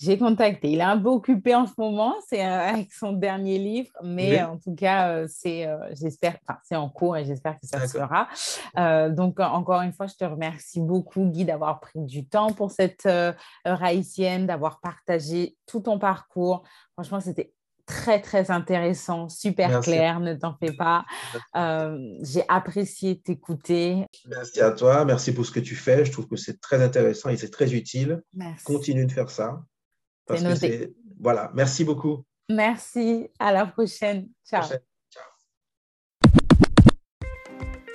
[0.00, 0.70] J'ai contacté.
[0.70, 4.40] Il est un peu occupé en ce moment, c'est euh, avec son dernier livre, mais
[4.42, 7.98] en tout cas, euh, c'est, euh, j'espère, c'est en cours et j'espère que ça se
[7.98, 8.28] fera.
[9.10, 13.06] donc, encore une fois, je te remercie beaucoup, Guy, d'avoir pris du temps pour cette
[13.06, 16.62] heure haïtienne, d'avoir partagé tout ton parcours.
[16.92, 17.52] Franchement, c'était
[17.88, 21.04] très, très intéressant, super clair, ne t'en fais pas.
[22.22, 24.04] j'ai apprécié t'écouter.
[24.28, 26.04] Merci à toi, merci pour ce que tu fais.
[26.04, 28.22] Je trouve que c'est très intéressant et c'est très utile.
[28.34, 28.64] Merci.
[28.64, 29.62] Continue de faire ça.
[31.20, 32.24] Voilà, merci beaucoup.
[32.48, 34.28] Merci, à la prochaine.
[34.46, 34.62] Ciao.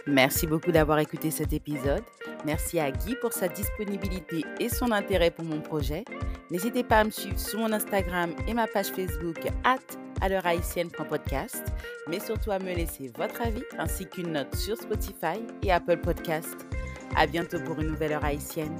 [0.06, 2.04] Merci beaucoup d'avoir écouté cet épisode.
[2.46, 6.04] Merci à Guy pour sa disponibilité et son intérêt pour mon projet.
[6.52, 9.80] N'hésitez pas à me suivre sur mon Instagram et ma page Facebook at
[12.08, 16.56] mais surtout à me laisser votre avis ainsi qu'une note sur Spotify et Apple Podcast.
[17.16, 18.76] À bientôt pour une nouvelle heure haïtienne.